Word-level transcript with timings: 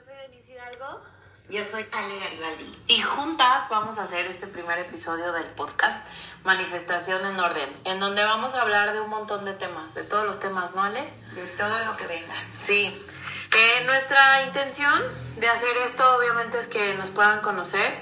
Yo 0.00 0.06
soy 0.06 0.16
Denise 0.16 0.52
Hidalgo. 0.52 1.02
Yo 1.50 1.62
soy 1.62 1.86
Ale 1.92 2.18
Garibaldi. 2.18 2.82
Y 2.86 3.02
juntas 3.02 3.68
vamos 3.68 3.98
a 3.98 4.04
hacer 4.04 4.24
este 4.24 4.46
primer 4.46 4.78
episodio 4.78 5.30
del 5.32 5.44
podcast 5.44 6.06
Manifestación 6.42 7.26
en 7.26 7.38
Orden, 7.38 7.68
en 7.84 8.00
donde 8.00 8.24
vamos 8.24 8.54
a 8.54 8.62
hablar 8.62 8.94
de 8.94 9.00
un 9.02 9.10
montón 9.10 9.44
de 9.44 9.52
temas, 9.52 9.92
de 9.92 10.02
todos 10.02 10.24
los 10.24 10.40
temas, 10.40 10.74
¿no, 10.74 10.82
Ale? 10.82 11.12
De 11.34 11.44
todo 11.58 11.78
lo 11.80 11.98
que 11.98 12.06
venga. 12.06 12.34
Sí. 12.56 12.86
Eh, 13.54 13.84
nuestra 13.84 14.46
intención 14.46 15.02
de 15.36 15.48
hacer 15.50 15.76
esto 15.84 16.16
obviamente 16.16 16.56
es 16.58 16.66
que 16.66 16.94
nos 16.94 17.10
puedan 17.10 17.42
conocer, 17.42 17.92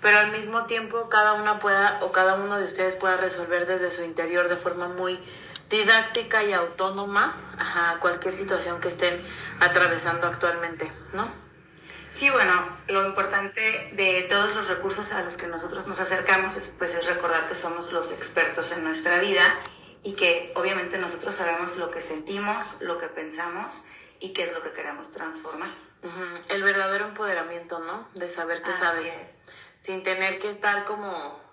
pero 0.00 0.18
al 0.18 0.30
mismo 0.30 0.66
tiempo 0.66 1.08
cada 1.08 1.32
una 1.32 1.58
pueda 1.58 1.98
o 2.04 2.12
cada 2.12 2.34
uno 2.34 2.56
de 2.56 2.66
ustedes 2.66 2.94
pueda 2.94 3.16
resolver 3.16 3.66
desde 3.66 3.90
su 3.90 4.04
interior 4.04 4.48
de 4.48 4.56
forma 4.56 4.86
muy 4.86 5.18
didáctica 5.70 6.44
y 6.44 6.52
autónoma 6.52 7.36
ajá, 7.58 7.98
cualquier 7.98 8.32
situación 8.32 8.80
que 8.80 8.86
estén 8.86 9.20
atravesando 9.58 10.28
actualmente, 10.28 10.92
¿no? 11.12 11.47
Sí, 12.10 12.30
bueno, 12.30 12.52
lo 12.88 13.06
importante 13.06 13.90
de 13.92 14.22
todos 14.28 14.54
los 14.54 14.66
recursos 14.66 15.10
a 15.12 15.22
los 15.22 15.36
que 15.36 15.46
nosotros 15.46 15.86
nos 15.86 16.00
acercamos 16.00 16.56
es, 16.56 16.64
pues, 16.78 16.94
es 16.94 17.04
recordar 17.04 17.48
que 17.48 17.54
somos 17.54 17.92
los 17.92 18.10
expertos 18.12 18.72
en 18.72 18.82
nuestra 18.84 19.18
vida 19.18 19.42
y 20.02 20.14
que 20.14 20.52
obviamente 20.56 20.96
nosotros 20.98 21.34
sabemos 21.34 21.76
lo 21.76 21.90
que 21.90 22.00
sentimos, 22.00 22.64
lo 22.80 22.98
que 22.98 23.08
pensamos 23.08 23.72
y 24.20 24.32
qué 24.32 24.44
es 24.44 24.52
lo 24.52 24.62
que 24.62 24.72
queremos 24.72 25.12
transformar. 25.12 25.68
El 26.48 26.62
verdadero 26.62 27.06
empoderamiento, 27.06 27.80
¿no? 27.80 28.08
De 28.14 28.28
saber 28.28 28.62
que 28.62 28.70
Así 28.70 28.80
sabes. 28.80 29.12
es. 29.12 29.30
Sin 29.80 30.02
tener 30.02 30.38
que 30.38 30.48
estar 30.48 30.84
como. 30.84 31.47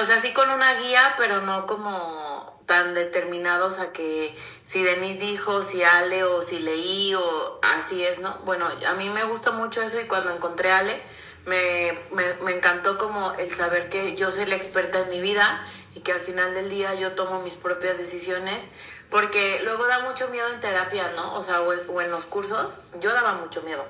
O 0.00 0.04
sea, 0.04 0.18
sí 0.18 0.32
con 0.32 0.50
una 0.50 0.74
guía, 0.74 1.14
pero 1.16 1.40
no 1.40 1.66
como 1.66 2.62
tan 2.66 2.94
determinados 2.94 3.78
a 3.78 3.92
que 3.92 4.36
si 4.62 4.82
Denise 4.82 5.18
dijo, 5.18 5.62
si 5.62 5.82
Ale 5.82 6.24
o 6.24 6.42
si 6.42 6.58
leí 6.58 7.14
o 7.14 7.58
así 7.62 8.04
es, 8.04 8.18
¿no? 8.18 8.38
Bueno, 8.44 8.68
a 8.86 8.92
mí 8.94 9.08
me 9.08 9.24
gusta 9.24 9.50
mucho 9.52 9.80
eso 9.82 9.98
y 10.00 10.04
cuando 10.04 10.30
encontré 10.30 10.70
a 10.70 10.78
Ale 10.78 11.00
me, 11.46 11.98
me, 12.12 12.34
me 12.42 12.52
encantó 12.52 12.98
como 12.98 13.32
el 13.32 13.50
saber 13.52 13.88
que 13.88 14.16
yo 14.16 14.30
soy 14.30 14.44
la 14.44 14.56
experta 14.56 15.00
en 15.00 15.08
mi 15.08 15.20
vida 15.20 15.66
y 15.94 16.00
que 16.00 16.12
al 16.12 16.20
final 16.20 16.52
del 16.52 16.68
día 16.68 16.94
yo 16.94 17.12
tomo 17.12 17.40
mis 17.42 17.54
propias 17.54 17.96
decisiones 17.96 18.68
porque 19.10 19.60
luego 19.64 19.86
da 19.86 20.00
mucho 20.00 20.28
miedo 20.28 20.48
en 20.52 20.60
terapia, 20.60 21.12
¿no? 21.16 21.34
O 21.36 21.44
sea, 21.44 21.62
o 21.62 21.68
o 21.68 22.00
en 22.02 22.10
los 22.10 22.26
cursos, 22.26 22.68
yo 23.00 23.12
daba 23.14 23.32
mucho 23.32 23.62
miedo, 23.62 23.86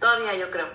todavía 0.00 0.34
yo 0.34 0.50
creo. 0.50 0.68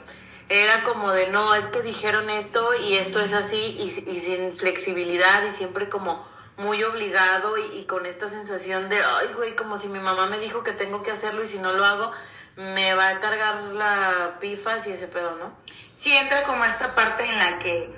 Era 0.50 0.84
como 0.84 1.12
de, 1.12 1.30
no, 1.30 1.56
es 1.56 1.68
que 1.68 1.82
dijeron 1.82 2.30
esto 2.30 2.74
y 2.76 2.96
esto 2.96 3.20
es 3.20 3.34
así 3.34 3.58
y, 3.58 3.90
sin 3.90 4.56
flexibilidad 4.56 5.44
y 5.44 5.52
siempre 5.52 5.90
como 5.90 6.26
muy 6.58 6.84
obligado 6.84 7.58
y, 7.58 7.80
y 7.80 7.86
con 7.86 8.06
esta 8.06 8.30
sensación 8.30 8.88
de, 8.88 8.98
ay, 8.98 9.34
güey, 9.36 9.56
como 9.56 9.76
si 9.76 9.90
mi 9.90 10.00
mamá 10.00 10.28
me 10.28 10.40
dijo 10.40 10.64
que 10.64 10.72
tengo 10.72 11.04
que 11.04 11.12
hacerlo 11.12 11.44
y 11.44 11.48
si 11.48 11.60
no 11.60 11.74
lo 11.74 11.86
hago, 11.86 12.12
me 12.56 12.94
va 12.94 13.10
a 13.10 13.20
cargar 13.20 13.62
la 13.74 14.38
pifas 14.40 14.88
y 14.88 14.92
ese 14.92 15.08
pedo, 15.08 15.36
¿no? 15.36 15.54
Sí, 15.94 16.16
entra 16.16 16.44
como 16.44 16.64
esta 16.64 16.96
parte 16.96 17.26
en 17.26 17.38
la 17.38 17.60
que 17.60 17.94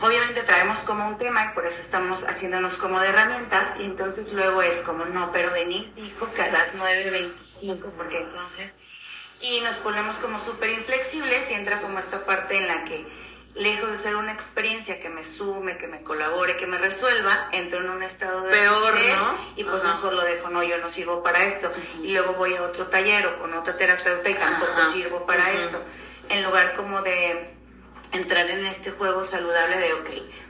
obviamente 0.00 0.42
traemos 0.42 0.78
como 0.80 1.08
un 1.08 1.16
tema 1.16 1.46
y 1.46 1.54
por 1.54 1.66
eso 1.66 1.80
estamos 1.80 2.22
haciéndonos 2.24 2.74
como 2.74 3.00
de 3.00 3.08
herramientas 3.08 3.80
y 3.80 3.84
entonces 3.84 4.32
luego 4.32 4.62
es 4.62 4.78
como, 4.82 5.06
no, 5.06 5.32
pero 5.32 5.52
Denise 5.52 5.94
dijo 5.94 6.32
que 6.34 6.42
a 6.42 6.52
las 6.52 6.74
9.25, 6.74 7.90
porque 7.96 8.18
entonces... 8.18 8.76
Y 9.44 9.60
nos 9.60 9.74
ponemos 9.76 10.16
como 10.16 10.42
súper 10.42 10.70
inflexibles 10.70 11.50
y 11.50 11.54
entra 11.54 11.82
como 11.82 11.98
esta 11.98 12.24
parte 12.24 12.56
en 12.56 12.66
la 12.66 12.84
que, 12.84 13.04
lejos 13.54 13.92
de 13.92 13.98
ser 13.98 14.16
una 14.16 14.32
experiencia 14.32 14.98
que 15.00 15.10
me 15.10 15.22
sume, 15.24 15.76
que 15.76 15.86
me 15.86 16.02
colabore, 16.02 16.56
que 16.56 16.66
me 16.66 16.78
resuelva, 16.78 17.50
entro 17.52 17.80
en 17.80 17.90
un 17.90 18.02
estado 18.02 18.40
de 18.40 18.50
Peor, 18.50 18.94
rigidez 18.94 19.16
¿no? 19.18 19.34
y 19.56 19.64
pues 19.64 19.82
Ajá. 19.82 19.94
mejor 19.94 20.14
lo 20.14 20.22
dejo, 20.22 20.48
no, 20.48 20.62
yo 20.62 20.78
no 20.78 20.88
sirvo 20.88 21.22
para 21.22 21.44
esto. 21.44 21.70
Y 22.02 22.12
luego 22.12 22.32
voy 22.34 22.54
a 22.56 22.62
otro 22.62 22.86
taller 22.86 23.26
o 23.26 23.38
con 23.38 23.52
otra 23.52 23.76
terapeuta 23.76 24.30
y 24.30 24.34
tampoco 24.34 24.72
Ajá. 24.72 24.92
sirvo 24.92 25.26
para 25.26 25.52
esto. 25.52 25.78
En 26.30 26.42
lugar 26.42 26.72
como 26.74 27.02
de 27.02 27.50
entrar 28.12 28.48
en 28.48 28.64
este 28.66 28.92
juego 28.92 29.26
saludable 29.26 29.76
de, 29.76 29.92
ok, 29.92 30.08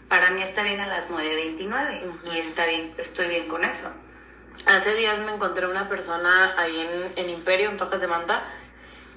para 0.09 0.31
mí 0.31 0.41
está 0.41 0.63
bien 0.63 0.79
a 0.79 0.87
las 0.87 1.09
9.29 1.11 2.07
Ujú. 2.07 2.33
y 2.33 2.39
está 2.39 2.67
bien, 2.67 2.95
estoy 2.97 3.27
bien 3.27 3.49
con 3.49 3.65
eso. 3.65 3.93
Hace 4.67 4.95
días 4.95 5.19
me 5.19 5.33
encontré 5.33 5.67
una 5.67 5.89
persona 5.89 6.55
ahí 6.57 6.81
en, 6.81 7.13
en 7.17 7.29
Imperio, 7.29 7.71
en 7.71 7.77
Papas 7.77 8.01
de 8.01 8.07
Manta, 8.07 8.45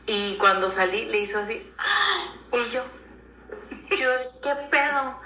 y 0.07 0.35
cuando 0.37 0.69
salí 0.69 1.05
le 1.05 1.19
hizo 1.19 1.37
así, 1.37 1.69
¡ah! 1.77 2.33
y 2.53 2.71
yo, 2.71 2.81
yo, 3.89 4.09
¿qué 4.41 4.55
pedo? 4.71 5.19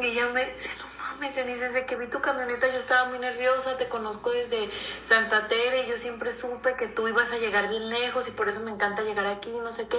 Y 0.00 0.06
ella 0.06 0.28
me 0.28 0.46
dice, 0.52 0.70
no 0.78 0.84
mames, 1.02 1.34
Denise, 1.34 1.64
desde 1.64 1.84
que 1.84 1.96
vi 1.96 2.06
tu 2.06 2.20
camioneta 2.20 2.68
yo 2.68 2.78
estaba 2.78 3.08
muy 3.08 3.18
nerviosa, 3.18 3.76
te 3.76 3.88
conozco 3.88 4.30
desde 4.30 4.70
Santa 5.02 5.48
Tere, 5.48 5.84
y 5.84 5.88
yo 5.88 5.96
siempre 5.96 6.30
supe 6.30 6.76
que 6.76 6.86
tú 6.86 7.08
ibas 7.08 7.32
a 7.32 7.38
llegar 7.38 7.68
bien 7.68 7.90
lejos 7.90 8.28
y 8.28 8.30
por 8.30 8.48
eso 8.48 8.60
me 8.60 8.70
encanta 8.70 9.02
llegar 9.02 9.26
aquí, 9.26 9.50
no 9.50 9.72
sé 9.72 9.88
qué. 9.88 9.98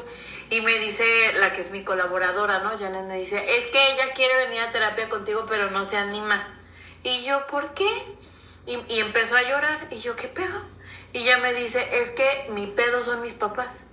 Y 0.49 0.61
me 0.61 0.79
dice, 0.79 1.03
la 1.37 1.51
que 1.51 1.59
es 1.59 1.69
mi 1.69 1.83
colaboradora, 1.83 2.59
¿no? 2.59 2.77
Janet 2.77 3.03
me 3.03 3.19
dice, 3.19 3.57
es 3.57 3.67
que 3.67 3.91
ella 3.91 4.13
quiere 4.13 4.45
venir 4.45 4.61
a 4.61 4.71
terapia 4.71 5.09
contigo, 5.09 5.45
pero 5.45 5.69
no 5.69 5.83
se 5.83 5.97
anima. 5.97 6.57
Y 7.03 7.25
yo, 7.25 7.45
¿por 7.47 7.73
qué? 7.73 7.89
Y, 8.65 8.79
y 8.87 8.99
empezó 9.01 9.35
a 9.35 9.41
llorar. 9.41 9.89
Y 9.91 9.99
yo, 9.99 10.15
¿qué 10.15 10.29
pedo? 10.29 10.65
Y 11.11 11.19
ella 11.19 11.39
me 11.39 11.53
dice, 11.53 11.99
es 11.99 12.11
que 12.11 12.47
mi 12.51 12.67
pedo 12.67 13.03
son 13.03 13.21
mis 13.21 13.33
papás. 13.33 13.83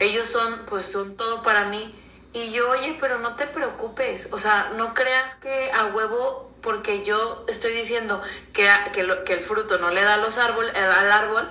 Ellos 0.00 0.26
son, 0.26 0.64
pues 0.66 0.84
son 0.86 1.16
todo 1.16 1.42
para 1.42 1.66
mí. 1.66 1.94
Y 2.32 2.50
yo, 2.52 2.68
oye, 2.70 2.96
pero 3.00 3.18
no 3.18 3.36
te 3.36 3.46
preocupes. 3.46 4.28
O 4.32 4.38
sea, 4.38 4.72
no 4.76 4.94
creas 4.94 5.36
que 5.36 5.70
a 5.72 5.86
huevo, 5.86 6.50
porque 6.62 7.04
yo 7.04 7.44
estoy 7.48 7.72
diciendo 7.72 8.20
que, 8.52 8.68
que, 8.92 9.02
lo- 9.04 9.24
que 9.24 9.34
el 9.34 9.40
fruto 9.40 9.78
no 9.78 9.90
le 9.90 10.02
da 10.02 10.16
los 10.16 10.38
árbol, 10.38 10.68
al 10.74 11.12
árbol, 11.12 11.48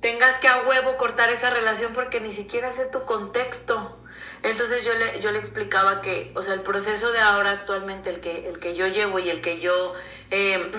tengas 0.00 0.36
que 0.38 0.48
a 0.48 0.62
huevo 0.62 0.96
cortar 0.98 1.30
esa 1.30 1.50
relación 1.50 1.92
porque 1.94 2.20
ni 2.20 2.32
siquiera 2.32 2.70
sé 2.72 2.86
tu 2.86 3.04
contexto. 3.04 3.98
Entonces 4.42 4.84
yo 4.84 4.92
le, 4.94 5.20
yo 5.20 5.32
le 5.32 5.38
explicaba 5.38 6.00
que, 6.02 6.30
o 6.34 6.42
sea, 6.42 6.54
el 6.54 6.60
proceso 6.60 7.10
de 7.12 7.20
ahora 7.20 7.50
actualmente, 7.52 8.10
el 8.10 8.20
que, 8.20 8.48
el 8.48 8.58
que 8.60 8.74
yo 8.74 8.86
llevo 8.86 9.18
y 9.18 9.30
el 9.30 9.40
que 9.40 9.58
yo 9.60 9.94
eh, 10.30 10.70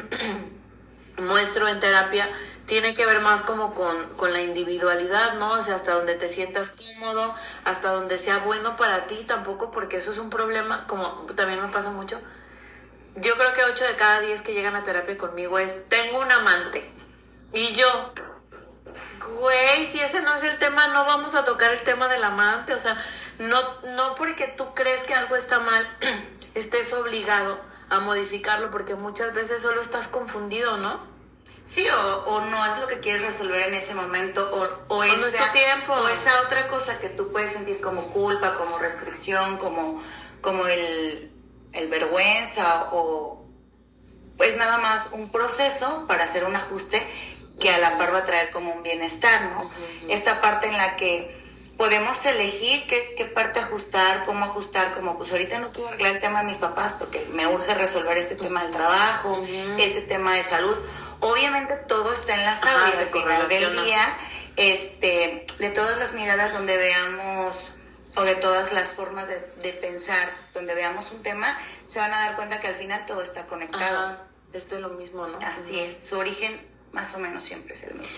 muestro 1.17 1.67
en 1.67 1.79
terapia, 1.79 2.29
tiene 2.65 2.95
que 2.95 3.05
ver 3.05 3.21
más 3.21 3.41
como 3.41 3.73
con, 3.73 4.09
con 4.15 4.33
la 4.33 4.41
individualidad, 4.41 5.33
¿no? 5.35 5.53
O 5.53 5.61
sea, 5.61 5.75
hasta 5.75 5.93
donde 5.93 6.15
te 6.15 6.29
sientas 6.29 6.71
cómodo, 6.71 7.35
hasta 7.63 7.91
donde 7.91 8.17
sea 8.17 8.39
bueno 8.39 8.75
para 8.75 9.07
ti, 9.07 9.23
tampoco 9.27 9.71
porque 9.71 9.97
eso 9.97 10.11
es 10.11 10.17
un 10.17 10.29
problema, 10.29 10.87
como 10.87 11.25
también 11.35 11.61
me 11.61 11.71
pasa 11.71 11.91
mucho. 11.91 12.19
Yo 13.15 13.35
creo 13.35 13.53
que 13.53 13.63
8 13.63 13.85
de 13.85 13.95
cada 13.95 14.19
10 14.19 14.41
que 14.41 14.53
llegan 14.53 14.75
a 14.75 14.83
terapia 14.83 15.17
conmigo 15.17 15.59
es, 15.59 15.87
tengo 15.89 16.19
un 16.19 16.31
amante. 16.31 16.83
Y 17.53 17.73
yo, 17.73 18.13
güey, 19.39 19.85
si 19.85 19.99
ese 19.99 20.21
no 20.21 20.33
es 20.35 20.43
el 20.43 20.57
tema, 20.57 20.87
no 20.87 21.05
vamos 21.05 21.35
a 21.35 21.45
tocar 21.45 21.71
el 21.71 21.81
tema 21.83 22.07
del 22.07 22.23
amante. 22.23 22.73
O 22.73 22.79
sea, 22.79 22.97
no, 23.37 23.59
no 23.95 24.15
porque 24.15 24.47
tú 24.57 24.73
crees 24.73 25.03
que 25.03 25.13
algo 25.13 25.35
está 25.35 25.59
mal, 25.59 25.87
estés 26.55 26.91
obligado 26.93 27.59
a 27.89 27.99
modificarlo, 27.99 28.71
porque 28.71 28.95
muchas 28.95 29.33
veces 29.35 29.61
solo 29.61 29.81
estás 29.81 30.07
confundido, 30.07 30.77
¿no? 30.77 31.14
Sí, 31.65 31.85
o, 31.89 32.17
o 32.27 32.41
no 32.45 32.65
es 32.65 32.79
lo 32.79 32.87
que 32.87 32.99
quieres 32.99 33.23
resolver 33.23 33.63
en 33.63 33.73
ese 33.73 33.95
momento, 33.95 34.49
o, 34.53 34.95
o, 34.95 35.03
esa, 35.03 35.17
no 35.17 35.27
es 35.27 35.35
tu 35.35 35.51
tiempo. 35.51 35.93
o 35.93 36.07
esa 36.07 36.41
otra 36.41 36.67
cosa 36.67 36.99
que 36.99 37.09
tú 37.09 37.31
puedes 37.31 37.51
sentir 37.51 37.81
como 37.81 38.03
culpa, 38.13 38.55
como 38.55 38.77
restricción, 38.77 39.57
como, 39.57 40.01
como 40.41 40.67
el, 40.67 41.31
el 41.73 41.87
vergüenza, 41.89 42.89
o 42.91 43.45
pues 44.37 44.55
nada 44.57 44.77
más 44.77 45.09
un 45.11 45.31
proceso 45.31 46.05
para 46.07 46.25
hacer 46.25 46.45
un 46.45 46.55
ajuste 46.55 47.05
que 47.59 47.69
a 47.69 47.77
la 47.77 47.97
par 47.97 48.13
va 48.13 48.19
a 48.19 48.25
traer 48.25 48.51
como 48.51 48.73
un 48.73 48.83
bienestar, 48.83 49.51
¿no? 49.51 49.71
Esta 50.09 50.41
parte 50.41 50.67
en 50.67 50.77
la 50.77 50.97
que 50.97 51.44
podemos 51.77 52.25
elegir 52.25 52.87
qué, 52.87 53.13
qué 53.17 53.25
parte 53.25 53.59
ajustar, 53.59 54.23
cómo 54.25 54.45
ajustar, 54.45 54.93
como 54.93 55.17
pues 55.17 55.31
ahorita 55.31 55.59
no 55.59 55.71
quiero 55.71 55.89
arreglar 55.89 56.13
el 56.13 56.21
tema 56.21 56.39
de 56.39 56.45
mis 56.45 56.57
papás 56.57 56.93
porque 56.93 57.25
me 57.31 57.47
urge 57.47 57.73
resolver 57.73 58.17
este 58.17 58.35
tema 58.35 58.63
del 58.63 58.71
trabajo, 58.71 59.43
este 59.77 60.01
tema 60.01 60.35
de 60.35 60.43
salud. 60.43 60.77
Obviamente 61.19 61.75
todo 61.87 62.13
está 62.13 62.35
enlazado 62.35 62.85
Ajá, 62.85 62.95
y 62.95 62.99
al 62.99 63.07
final 63.07 63.47
del 63.47 63.83
día, 63.83 64.17
este, 64.55 65.45
de 65.59 65.69
todas 65.69 65.97
las 65.97 66.13
miradas 66.13 66.53
donde 66.53 66.77
veamos 66.77 67.55
o 68.15 68.23
de 68.23 68.35
todas 68.35 68.71
las 68.71 68.93
formas 68.93 69.27
de, 69.27 69.39
de 69.61 69.73
pensar 69.73 70.33
donde 70.53 70.73
veamos 70.73 71.11
un 71.11 71.21
tema, 71.23 71.57
se 71.85 71.99
van 71.99 72.13
a 72.13 72.19
dar 72.19 72.35
cuenta 72.35 72.61
que 72.61 72.67
al 72.67 72.75
final 72.75 73.05
todo 73.05 73.21
está 73.21 73.47
conectado. 73.47 73.99
Ajá, 73.99 74.23
es 74.53 74.69
de 74.69 74.79
lo 74.79 74.89
mismo, 74.89 75.27
¿no? 75.27 75.39
Así 75.39 75.79
es, 75.79 75.99
su 76.01 76.17
origen 76.17 76.59
más 76.93 77.13
o 77.13 77.19
menos 77.19 77.43
siempre 77.43 77.73
es 77.73 77.83
el 77.83 77.95
mismo. 77.95 78.17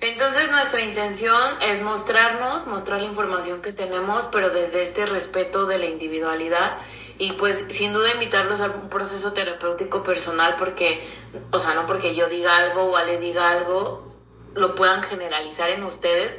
Entonces 0.00 0.50
nuestra 0.50 0.82
intención 0.82 1.42
es 1.62 1.80
mostrarnos, 1.80 2.66
mostrar 2.66 3.00
la 3.00 3.06
información 3.06 3.62
que 3.62 3.72
tenemos, 3.72 4.28
pero 4.30 4.50
desde 4.50 4.82
este 4.82 5.06
respeto 5.06 5.66
de 5.66 5.78
la 5.78 5.86
individualidad 5.86 6.76
y 7.18 7.32
pues 7.32 7.64
sin 7.68 7.94
duda 7.94 8.12
invitarlos 8.12 8.60
a 8.60 8.66
un 8.66 8.90
proceso 8.90 9.32
terapéutico 9.32 10.02
personal 10.02 10.56
porque, 10.58 11.02
o 11.50 11.58
sea, 11.58 11.72
no 11.72 11.86
porque 11.86 12.14
yo 12.14 12.28
diga 12.28 12.56
algo 12.58 12.82
o 12.82 12.96
Ale 12.96 13.18
diga 13.18 13.48
algo, 13.48 14.06
lo 14.54 14.74
puedan 14.74 15.02
generalizar 15.02 15.70
en 15.70 15.82
ustedes, 15.82 16.34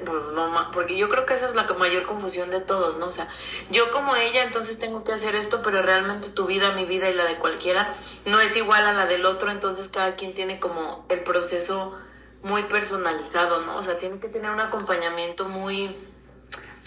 porque 0.74 0.98
yo 0.98 1.10
creo 1.10 1.26
que 1.26 1.36
esa 1.36 1.50
es 1.50 1.56
la 1.56 1.64
mayor 1.64 2.04
confusión 2.04 2.50
de 2.50 2.60
todos, 2.60 2.98
¿no? 2.98 3.08
O 3.08 3.12
sea, 3.12 3.28
yo 3.70 3.92
como 3.92 4.16
ella 4.16 4.44
entonces 4.44 4.80
tengo 4.80 5.04
que 5.04 5.14
hacer 5.14 5.36
esto, 5.36 5.62
pero 5.64 5.82
realmente 5.82 6.30
tu 6.30 6.46
vida, 6.46 6.72
mi 6.74 6.86
vida 6.86 7.10
y 7.10 7.14
la 7.14 7.26
de 7.26 7.36
cualquiera 7.36 7.94
no 8.26 8.40
es 8.40 8.56
igual 8.56 8.86
a 8.86 8.94
la 8.94 9.06
del 9.06 9.26
otro, 9.26 9.52
entonces 9.52 9.88
cada 9.88 10.16
quien 10.16 10.34
tiene 10.34 10.60
como 10.60 11.06
el 11.10 11.22
proceso 11.22 11.96
muy 12.44 12.64
personalizado, 12.64 13.62
¿no? 13.62 13.78
O 13.78 13.84
sea, 13.84 13.98
tiene 13.98 14.20
que 14.20 14.30
tener 14.30 14.52
un 14.52 14.60
acompañamiento 14.60 15.46
muy 15.46 15.96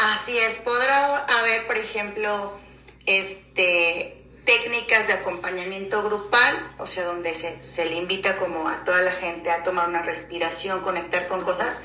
Así 0.00 0.38
es, 0.38 0.54
podrá 0.54 1.26
haber, 1.26 1.66
por 1.66 1.76
ejemplo, 1.76 2.58
este, 3.04 4.24
técnicas 4.46 5.06
de 5.06 5.12
acompañamiento 5.12 6.02
grupal, 6.02 6.56
o 6.78 6.86
sea, 6.86 7.04
donde 7.04 7.34
se, 7.34 7.60
se, 7.60 7.84
le 7.84 7.96
invita 7.96 8.38
como 8.38 8.70
a 8.70 8.82
toda 8.84 9.02
la 9.02 9.12
gente 9.12 9.50
a 9.50 9.62
tomar 9.62 9.90
una 9.90 10.00
respiración, 10.00 10.80
conectar 10.80 11.26
con 11.26 11.42
cosas, 11.42 11.82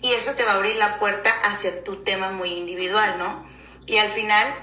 y 0.00 0.12
eso 0.12 0.36
te 0.36 0.44
va 0.44 0.52
a 0.52 0.54
abrir 0.54 0.76
la 0.76 1.00
puerta 1.00 1.32
hacia 1.46 1.82
tu 1.82 2.04
tema 2.04 2.30
muy 2.30 2.50
individual, 2.50 3.18
¿no? 3.18 3.44
Y 3.86 3.96
al 3.96 4.08
final, 4.08 4.54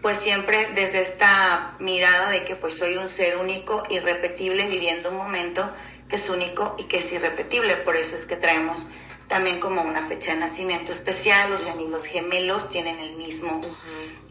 pues 0.00 0.16
siempre 0.18 0.68
desde 0.76 1.00
esta 1.00 1.74
mirada 1.80 2.30
de 2.30 2.44
que 2.44 2.54
pues 2.54 2.78
soy 2.78 2.96
un 2.96 3.08
ser 3.08 3.38
único, 3.38 3.82
irrepetible, 3.90 4.68
viviendo 4.68 5.10
un 5.10 5.16
momento 5.16 5.68
que 6.10 6.16
es 6.16 6.28
único 6.28 6.74
y 6.78 6.84
que 6.84 6.98
es 6.98 7.12
irrepetible, 7.12 7.76
por 7.76 7.96
eso 7.96 8.16
es 8.16 8.26
que 8.26 8.36
traemos 8.36 8.88
también 9.28 9.60
como 9.60 9.82
una 9.82 10.02
fecha 10.02 10.34
de 10.34 10.40
nacimiento 10.40 10.90
especial, 10.90 11.52
o 11.52 11.58
sea, 11.58 11.76
ni 11.76 11.86
los 11.86 12.04
gemelos 12.04 12.68
tienen 12.68 12.98
el 12.98 13.14
mismo, 13.14 13.60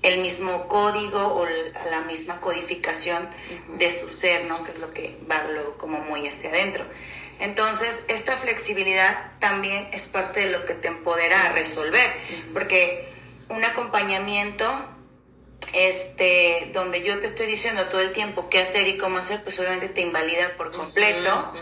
el 0.02 0.20
mismo 0.20 0.68
código 0.68 1.36
o 1.36 1.48
la 1.90 2.02
misma 2.02 2.42
codificación 2.42 3.30
de 3.78 3.92
su 3.92 4.10
ser, 4.10 4.46
¿no? 4.46 4.62
Que 4.66 4.72
es 4.72 4.80
lo 4.80 4.94
que 4.94 5.18
va 5.32 5.42
luego 5.54 5.78
como 5.78 6.00
muy 6.00 6.28
hacia 6.28 6.50
adentro. 6.50 6.86
Entonces, 7.40 7.98
esta 8.10 8.36
flexibilidad 8.36 9.32
también 9.40 9.88
es 9.94 10.06
parte 10.08 10.42
de 10.42 10.52
lo 10.52 10.66
que 10.66 10.74
te 10.74 10.90
empodera 10.90 11.46
a 11.46 11.54
resolver, 11.54 12.12
porque 12.52 13.08
un 13.48 13.64
acompañamiento 13.64 14.68
este, 15.74 16.72
donde 16.74 17.04
yo 17.04 17.20
te 17.20 17.28
estoy 17.28 17.48
diciendo 17.48 17.84
todo 17.86 18.02
el 18.02 18.12
tiempo 18.12 18.50
qué 18.50 18.60
hacer 18.60 18.88
y 18.88 18.98
cómo 18.98 19.18
hacer, 19.18 19.44
pues 19.44 19.60
obviamente 19.60 19.90
te 19.90 20.02
invalida 20.02 20.56
por 20.58 20.72
completo 20.72 21.54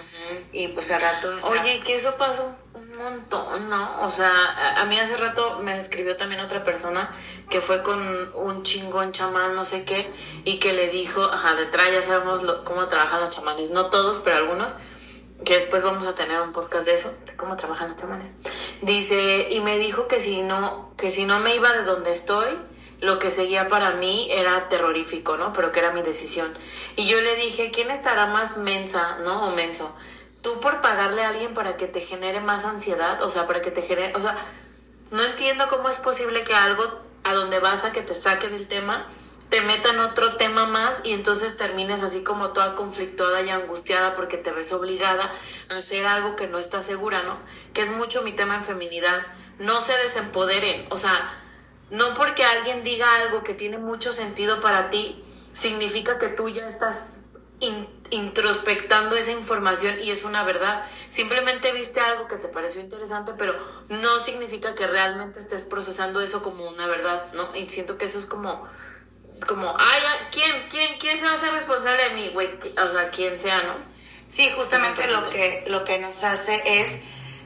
y 0.52 0.70
pues 0.70 0.92
al 0.92 1.02
rato 1.02 1.36
estás... 1.36 1.52
Oye, 1.52 1.80
que 1.86 1.96
eso 1.96 2.16
pasó 2.18 2.56
un 2.74 2.98
montón, 2.98 3.70
¿no? 3.70 4.02
O 4.02 4.10
sea, 4.10 4.80
a 4.82 4.86
mí 4.86 5.00
hace 5.00 5.18
rato 5.18 5.60
me 5.60 5.78
escribió 5.78 6.18
también 6.18 6.42
otra 6.42 6.64
persona 6.64 7.10
que 7.50 7.62
fue 7.62 7.82
con 7.84 8.00
un 8.36 8.64
chingón 8.64 9.12
chamán, 9.12 9.56
no 9.56 9.66
sé 9.66 9.84
qué, 9.84 10.10
y 10.44 10.60
que 10.60 10.74
le 10.74 10.90
dijo, 10.90 11.24
ajá, 11.24 11.56
detrás 11.56 11.92
ya 11.92 12.02
sabemos 12.02 12.40
cómo 12.64 12.88
trabajan 12.88 13.22
los 13.22 13.30
chamanes, 13.30 13.70
no 13.70 13.88
todos, 13.88 14.20
pero 14.24 14.38
algunos, 14.38 14.76
que 15.46 15.56
después 15.56 15.84
vamos 15.84 16.08
a 16.08 16.16
tener 16.16 16.42
un 16.42 16.52
podcast 16.52 16.86
de 16.86 16.94
eso, 16.94 17.14
de 17.26 17.36
cómo 17.36 17.56
trabajan 17.56 17.90
los 17.90 17.98
chamanes. 17.98 18.36
Dice, 18.82 19.48
y 19.52 19.60
me 19.62 19.78
dijo 19.78 20.08
que 20.08 20.20
si 20.20 20.42
no, 20.42 20.92
que 20.98 21.12
si 21.12 21.26
no 21.26 21.40
me 21.40 21.56
iba 21.56 21.72
de 21.74 21.84
donde 21.84 22.12
estoy, 22.12 22.58
lo 23.00 23.20
que 23.20 23.32
seguía 23.32 23.68
para 23.68 23.92
mí 23.92 24.28
era 24.32 24.70
terrorífico, 24.70 25.38
¿no? 25.38 25.54
Pero 25.54 25.72
que 25.72 25.80
era 25.80 25.92
mi 25.92 26.02
decisión. 26.02 26.58
Y 26.96 27.08
yo 27.08 27.22
le 27.22 27.36
dije, 27.36 27.72
¿quién 27.72 27.92
estará 27.92 28.26
más 28.26 28.58
mensa, 28.58 29.18
¿no? 29.24 29.48
O 29.48 29.56
menso. 29.56 29.94
Tú 30.42 30.60
por 30.62 30.82
pagarle 30.82 31.24
a 31.24 31.30
alguien 31.30 31.54
para 31.54 31.78
que 31.78 31.88
te 31.88 32.02
genere 32.02 32.42
más 32.42 32.66
ansiedad, 32.66 33.22
o 33.24 33.30
sea, 33.30 33.48
para 33.48 33.62
que 33.62 33.72
te 33.72 33.82
genere, 33.82 34.14
o 34.16 34.20
sea, 34.20 34.36
no 35.12 35.22
entiendo 35.24 35.68
cómo 35.70 35.90
es 35.90 35.98
posible 35.98 36.44
que 36.44 36.54
algo 36.54 36.84
a 37.24 37.34
donde 37.34 37.60
vas 37.60 37.84
a 37.84 37.92
que 37.92 38.02
te 38.02 38.14
saque 38.14 38.50
del 38.50 38.68
tema, 38.68 39.06
te 39.50 39.62
metan 39.62 40.00
otro 40.00 40.36
tema 40.36 40.66
más 40.66 41.02
y 41.04 41.14
entonces 41.14 41.56
termines 41.56 42.04
así 42.04 42.24
como 42.24 42.50
toda 42.50 42.76
conflictuada 42.76 43.42
y 43.42 43.50
angustiada 43.50 44.16
porque 44.16 44.38
te 44.38 44.52
ves 44.52 44.74
obligada 44.74 45.32
a 45.70 45.78
hacer 45.78 46.06
algo 46.06 46.36
que 46.36 46.48
no 46.48 46.58
estás 46.58 46.86
segura, 46.86 47.24
¿no? 47.24 47.38
Que 47.74 47.82
es 47.82 47.90
mucho 47.90 48.24
mi 48.24 48.34
tema 48.34 48.56
en 48.56 48.66
feminidad. 48.66 49.26
No 49.60 49.82
se 49.82 49.98
desempoderen, 49.98 50.86
o 50.90 50.98
sea, 50.98 51.34
no 51.90 52.14
porque 52.16 52.44
alguien 52.44 52.84
diga 52.84 53.16
algo 53.22 53.44
que 53.44 53.54
tiene 53.54 53.78
mucho 53.78 54.14
sentido 54.14 54.62
para 54.62 54.90
ti, 54.90 55.24
significa 55.54 56.18
que 56.18 56.30
tú 56.30 56.50
ya 56.50 56.68
estás 56.68 57.04
introspectando 58.10 59.16
esa 59.16 59.32
información 59.32 59.96
y 60.02 60.12
es 60.12 60.24
una 60.24 60.44
verdad. 60.44 60.86
Simplemente 61.10 61.72
viste 61.72 62.00
algo 62.00 62.28
que 62.28 62.38
te 62.38 62.48
pareció 62.48 62.82
interesante, 62.82 63.34
pero 63.38 63.56
no 63.90 64.20
significa 64.20 64.76
que 64.76 64.86
realmente 64.88 65.40
estés 65.40 65.64
procesando 65.64 66.22
eso 66.22 66.44
como 66.44 66.68
una 66.68 66.88
verdad, 66.88 67.26
¿no? 67.34 67.56
Y 67.56 67.68
siento 67.70 67.98
que 67.98 68.06
eso 68.06 68.20
es 68.20 68.26
como, 68.26 68.68
como, 69.48 69.76
ay, 69.78 70.02
¿quién, 70.32 70.68
quién, 70.70 71.00
quién 71.00 71.18
se 71.18 71.26
va 71.26 71.32
a 71.32 71.36
hacer 71.36 71.52
responsable 71.52 72.04
de 72.04 72.10
mí, 72.12 72.30
güey? 72.34 72.48
O 72.78 72.92
sea, 72.92 73.10
quien 73.10 73.40
sea, 73.40 73.64
¿no? 73.64 73.74
Sí, 74.28 74.52
justamente 74.56 75.08
lo 75.08 75.30
que, 75.30 75.64
lo 75.68 75.84
que 75.86 76.00
nos 76.00 76.24
hace 76.24 76.62
es 76.82 77.00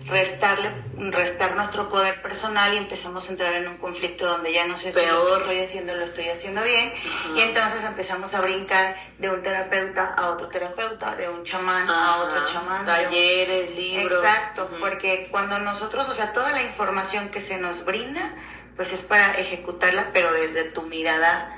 restarle, 0.08 0.72
restar 1.12 1.56
nuestro 1.56 1.90
poder 1.90 2.22
personal 2.22 2.74
y 2.74 2.78
empezamos 2.78 3.28
a 3.28 3.32
entrar 3.32 3.54
en 3.54 3.68
un 3.68 3.78
conflicto 3.78 4.26
donde 4.26 4.52
ya 4.52 4.66
no 4.66 4.78
sé 4.78 4.92
si 4.92 5.06
lo 5.06 5.38
estoy 5.38 5.60
haciendo 5.60 5.96
lo 5.96 6.04
estoy 6.04 6.30
haciendo 6.30 6.64
bien. 6.64 6.94
Y 7.36 7.42
entonces 7.42 7.84
empezamos 7.84 8.34
a 8.34 8.42
brincar 8.42 8.96
de 9.20 9.30
un 9.30 9.44
terapeuta 9.44 10.14
a 10.16 10.32
otro 10.32 10.48
terapeuta, 10.48 11.16
de 11.16 11.30
un 11.30 11.44
chamán 11.44 11.90
a 11.90 12.18
otro 12.24 12.46
chamán. 12.52 12.86
Talleres, 12.86 13.76
libros. 13.76 14.24
Exacto, 14.24 14.70
porque 14.80 15.28
cuando 15.32 15.60
nosotros, 15.60 16.08
o 16.10 16.14
sea, 16.14 16.34
toda 16.34 16.52
la 16.52 16.64
información 16.64 17.30
que 17.30 17.42
se 17.42 17.58
nos 17.58 17.86
brinda, 17.86 18.34
pues 18.76 18.94
es 18.94 19.02
para 19.02 19.34
ejecutarla, 19.34 20.10
pero 20.14 20.34
desde 20.34 20.64
tu 20.64 20.84
mirada 20.84 21.58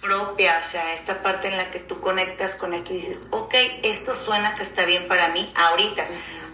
propia, 0.00 0.58
o 0.60 0.64
sea, 0.64 0.94
esta 0.94 1.22
parte 1.22 1.48
en 1.48 1.56
la 1.56 1.70
que 1.70 1.78
tú 1.78 2.00
conectas 2.00 2.54
con 2.54 2.72
esto 2.72 2.92
y 2.92 2.96
dices, 2.96 3.28
ok, 3.30 3.54
esto 3.82 4.14
suena 4.14 4.54
que 4.54 4.62
está 4.62 4.86
bien 4.86 5.06
para 5.08 5.28
mí 5.28 5.52
ahorita 5.54 6.06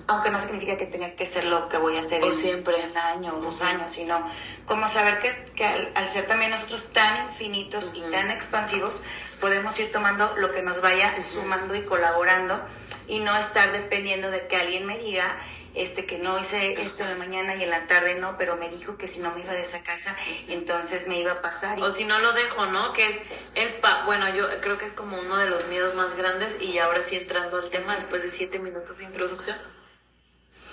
aunque 0.08 0.30
no 0.30 0.40
significa 0.40 0.76
que 0.76 0.86
tenga 0.86 1.10
que 1.10 1.26
ser 1.26 1.44
lo 1.44 1.68
que 1.68 1.78
voy 1.78 1.96
a 1.96 2.00
hacer 2.00 2.22
o 2.22 2.28
en 2.28 2.34
siempre 2.34 2.76
un 2.90 2.96
año 2.96 3.34
o 3.36 3.40
dos 3.40 3.60
años, 3.60 3.90
sino 3.90 4.24
como 4.64 4.86
saber 4.88 5.18
que, 5.18 5.30
que 5.54 5.64
al, 5.64 6.08
ser 6.08 6.26
también 6.26 6.50
nosotros 6.50 6.92
tan 6.92 7.26
infinitos 7.26 7.90
y 7.94 8.02
tan 8.02 8.30
expansivos, 8.30 9.02
podemos 9.40 9.78
ir 9.78 9.90
tomando 9.90 10.36
lo 10.36 10.52
que 10.52 10.62
nos 10.62 10.80
vaya 10.80 11.14
sumando 11.22 11.74
y 11.74 11.82
colaborando 11.82 12.60
y 13.08 13.18
no 13.20 13.36
estar 13.36 13.72
dependiendo 13.72 14.30
de 14.30 14.46
que 14.46 14.56
alguien 14.56 14.86
me 14.86 14.98
diga 14.98 15.36
este 15.74 16.06
que 16.06 16.16
no 16.16 16.38
hice 16.38 16.80
esto 16.80 17.02
en 17.02 17.10
la 17.10 17.16
mañana 17.16 17.54
y 17.54 17.62
en 17.62 17.68
la 17.68 17.86
tarde 17.86 18.14
no, 18.14 18.38
pero 18.38 18.56
me 18.56 18.70
dijo 18.70 18.96
que 18.96 19.06
si 19.06 19.20
no 19.20 19.32
me 19.32 19.42
iba 19.42 19.52
de 19.52 19.60
esa 19.60 19.82
casa, 19.82 20.16
entonces 20.48 21.06
me 21.06 21.20
iba 21.20 21.32
a 21.32 21.42
pasar. 21.42 21.78
O 21.82 21.90
si 21.90 22.06
no 22.06 22.18
lo 22.18 22.32
dejo, 22.32 22.64
¿no? 22.66 22.94
Que 22.94 23.06
es 23.06 23.20
el 23.54 23.74
pa 23.74 24.06
bueno, 24.06 24.34
yo 24.34 24.48
creo 24.62 24.78
que 24.78 24.86
es 24.86 24.94
como 24.94 25.20
uno 25.20 25.36
de 25.36 25.50
los 25.50 25.66
miedos 25.66 25.94
más 25.94 26.16
grandes 26.16 26.56
y 26.62 26.78
ahora 26.78 27.02
sí 27.02 27.16
entrando 27.16 27.58
al 27.58 27.68
tema 27.68 27.94
después 27.94 28.22
de 28.22 28.30
siete 28.30 28.58
minutos 28.58 28.96
de 28.96 29.04
introducción 29.04 29.75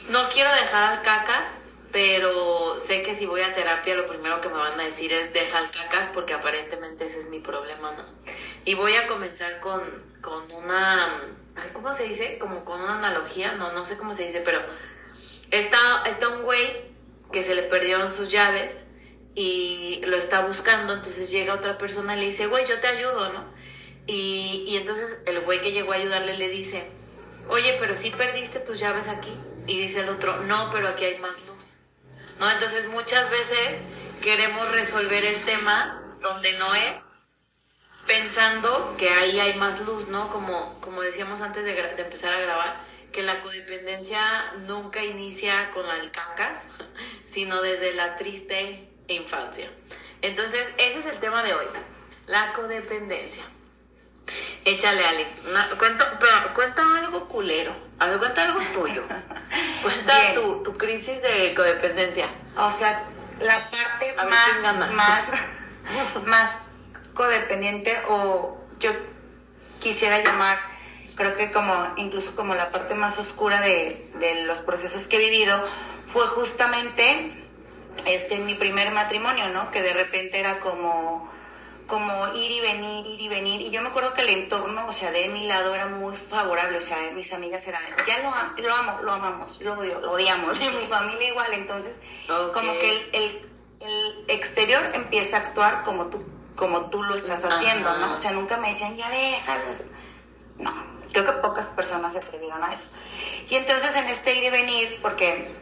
no 0.09 0.29
quiero 0.29 0.51
dejar 0.51 0.93
al 0.93 1.01
cacas, 1.01 1.57
pero 1.91 2.77
sé 2.79 3.03
que 3.03 3.13
si 3.13 3.25
voy 3.25 3.41
a 3.41 3.53
terapia 3.53 3.95
lo 3.95 4.07
primero 4.07 4.41
que 4.41 4.49
me 4.49 4.55
van 4.55 4.79
a 4.79 4.83
decir 4.83 5.13
es 5.13 5.31
deja 5.31 5.59
al 5.59 5.69
cacas 5.69 6.09
porque 6.13 6.33
aparentemente 6.33 7.05
ese 7.05 7.19
es 7.19 7.29
mi 7.29 7.39
problema, 7.39 7.91
¿no? 7.91 8.03
Y 8.65 8.73
voy 8.73 8.95
a 8.95 9.07
comenzar 9.07 9.59
con, 9.59 9.81
con 10.19 10.51
una, 10.51 11.21
¿cómo 11.71 11.93
se 11.93 12.03
dice? 12.05 12.37
Como 12.39 12.65
con 12.65 12.81
una 12.81 12.97
analogía, 12.97 13.53
no, 13.53 13.71
no 13.73 13.85
sé 13.85 13.95
cómo 13.95 14.15
se 14.15 14.23
dice, 14.23 14.41
pero 14.43 14.59
está, 15.51 16.03
está 16.07 16.29
un 16.29 16.41
güey 16.43 16.91
que 17.31 17.43
se 17.43 17.53
le 17.53 17.63
perdieron 17.63 18.09
sus 18.09 18.31
llaves 18.31 18.83
y 19.35 20.01
lo 20.05 20.17
está 20.17 20.41
buscando, 20.45 20.93
entonces 20.93 21.29
llega 21.29 21.53
otra 21.53 21.77
persona 21.77 22.15
y 22.15 22.21
le 22.21 22.25
dice, 22.25 22.47
güey, 22.47 22.65
yo 22.65 22.79
te 22.79 22.87
ayudo, 22.87 23.31
¿no? 23.33 23.45
Y, 24.07 24.65
y 24.67 24.77
entonces 24.77 25.21
el 25.27 25.41
güey 25.41 25.61
que 25.61 25.71
llegó 25.71 25.93
a 25.93 25.97
ayudarle 25.97 26.37
le 26.37 26.49
dice, 26.49 26.89
oye, 27.49 27.75
pero 27.79 27.93
si 27.93 28.09
perdiste 28.09 28.59
tus 28.59 28.79
llaves 28.79 29.07
aquí. 29.07 29.31
Y 29.67 29.79
dice 29.79 30.01
el 30.01 30.09
otro, 30.09 30.37
no, 30.43 30.69
pero 30.71 30.89
aquí 30.89 31.05
hay 31.05 31.19
más 31.19 31.41
luz. 31.45 31.63
¿No? 32.39 32.49
Entonces 32.49 32.87
muchas 32.89 33.29
veces 33.29 33.79
queremos 34.21 34.69
resolver 34.71 35.23
el 35.23 35.45
tema 35.45 36.01
donde 36.21 36.57
no 36.57 36.73
es, 36.73 37.05
pensando 38.07 38.95
que 38.97 39.09
ahí 39.09 39.39
hay 39.39 39.53
más 39.55 39.81
luz, 39.81 40.07
¿no? 40.07 40.29
Como, 40.29 40.79
como 40.81 41.01
decíamos 41.01 41.41
antes 41.41 41.63
de, 41.65 41.77
empezar 41.79 42.33
a 42.33 42.39
grabar, 42.39 42.75
que 43.11 43.21
la 43.21 43.41
codependencia 43.41 44.51
nunca 44.67 45.03
inicia 45.03 45.69
con 45.71 45.85
alcancas, 45.85 46.67
sino 47.25 47.61
desde 47.61 47.93
la 47.93 48.15
triste 48.15 48.89
infancia. 49.07 49.69
Entonces, 50.21 50.73
ese 50.77 50.99
es 50.99 51.05
el 51.05 51.19
tema 51.19 51.43
de 51.43 51.53
hoy, 51.53 51.65
la 52.27 52.53
codependencia. 52.53 53.43
Échale, 54.65 55.05
Ale. 55.05 55.27
cuenta, 55.77 56.17
cuenta 56.55 56.97
algo 56.97 57.27
culero. 57.27 57.75
A 57.99 58.17
cuenta 58.17 58.43
algo 58.43 58.59
tuyo. 58.73 59.03
Cuenta 59.81 60.33
tu, 60.33 60.63
tu, 60.63 60.77
crisis 60.77 61.21
de 61.21 61.53
codependencia. 61.53 62.27
O 62.57 62.71
sea, 62.71 63.03
la 63.39 63.69
parte 63.69 64.15
más, 64.29 64.91
más, 64.93 65.25
más 66.25 66.49
codependiente 67.13 67.95
o 68.09 68.57
yo 68.79 68.91
quisiera 69.79 70.19
llamar, 70.19 70.59
creo 71.15 71.35
que 71.35 71.51
como 71.51 71.73
incluso 71.97 72.35
como 72.35 72.55
la 72.55 72.71
parte 72.71 72.95
más 72.95 73.19
oscura 73.19 73.61
de, 73.61 74.09
de 74.15 74.43
los 74.43 74.59
procesos 74.59 75.07
que 75.07 75.17
he 75.17 75.29
vivido, 75.29 75.63
fue 76.05 76.25
justamente 76.27 77.33
este 78.05 78.39
mi 78.39 78.55
primer 78.55 78.91
matrimonio, 78.91 79.49
¿no? 79.49 79.71
Que 79.71 79.81
de 79.81 79.93
repente 79.93 80.39
era 80.39 80.59
como 80.59 81.31
como 81.87 82.33
ir 82.33 82.51
y 82.51 82.61
venir, 82.61 83.05
ir 83.05 83.21
y 83.21 83.27
venir. 83.27 83.61
Y 83.61 83.69
yo 83.69 83.81
me 83.81 83.89
acuerdo 83.89 84.13
que 84.13 84.21
el 84.21 84.29
entorno, 84.29 84.85
o 84.87 84.91
sea, 84.91 85.11
de 85.11 85.27
mi 85.29 85.47
lado 85.47 85.73
era 85.73 85.87
muy 85.87 86.15
favorable. 86.15 86.77
O 86.77 86.81
sea, 86.81 86.97
mis 87.13 87.31
amigas 87.33 87.67
eran, 87.67 87.81
ya 88.07 88.19
lo, 88.19 88.63
lo 88.63 88.73
amo, 88.73 88.99
lo 89.01 89.11
amamos, 89.11 89.59
lo, 89.61 89.73
odio, 89.73 89.99
lo 89.99 90.11
odiamos. 90.11 90.59
Y 90.61 90.69
mi 90.69 90.87
familia 90.87 91.29
igual. 91.29 91.53
Entonces, 91.53 91.99
como 92.53 92.73
que 92.73 93.09
el, 93.13 93.49
el, 93.81 94.25
exterior 94.27 94.81
empieza 94.93 95.37
a 95.37 95.39
actuar 95.41 95.83
como 95.83 96.07
tú, 96.07 96.23
como 96.55 96.89
tú 96.89 97.03
lo 97.03 97.15
estás 97.15 97.43
haciendo, 97.43 97.97
¿no? 97.97 98.13
O 98.13 98.17
sea, 98.17 98.31
nunca 98.31 98.57
me 98.57 98.69
decían, 98.69 98.95
ya 98.95 99.09
déjalo. 99.09 99.63
No, 100.59 100.71
creo 101.11 101.25
que 101.25 101.31
pocas 101.33 101.69
personas 101.69 102.13
se 102.13 102.19
atrevieron 102.19 102.63
a 102.63 102.71
eso. 102.71 102.87
Y 103.49 103.55
entonces 103.55 103.95
en 103.95 104.07
este 104.07 104.35
ir 104.35 104.43
y 104.45 104.49
venir, 104.49 104.99
porque 105.01 105.55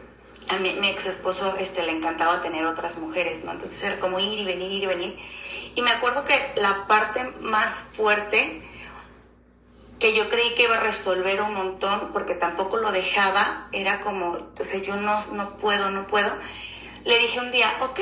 a 0.48 0.56
mi, 0.56 0.74
mi 0.74 0.88
ex 0.88 1.06
esposo 1.06 1.54
este, 1.58 1.82
le 1.82 1.92
encantaba 1.92 2.40
tener 2.40 2.64
otras 2.64 2.98
mujeres, 2.98 3.44
¿no? 3.44 3.52
Entonces 3.52 3.82
era 3.82 3.98
como 3.98 4.18
ir 4.20 4.38
y 4.38 4.44
venir, 4.44 4.70
ir 4.70 4.82
y 4.82 4.86
venir. 4.86 5.18
Y 5.74 5.82
me 5.82 5.90
acuerdo 5.90 6.24
que 6.24 6.52
la 6.56 6.86
parte 6.86 7.24
más 7.40 7.86
fuerte 7.92 8.62
que 9.98 10.14
yo 10.14 10.28
creí 10.28 10.54
que 10.54 10.64
iba 10.64 10.74
a 10.74 10.80
resolver 10.80 11.40
un 11.42 11.54
montón, 11.54 12.12
porque 12.12 12.34
tampoco 12.34 12.76
lo 12.76 12.90
dejaba, 12.90 13.68
era 13.70 14.00
como, 14.00 14.36
entonces 14.36 14.84
yo 14.84 14.96
no, 14.96 15.24
no 15.28 15.56
puedo, 15.58 15.90
no 15.90 16.08
puedo. 16.08 16.28
Le 17.04 17.18
dije 17.20 17.38
un 17.38 17.52
día, 17.52 17.72
ok, 17.80 18.00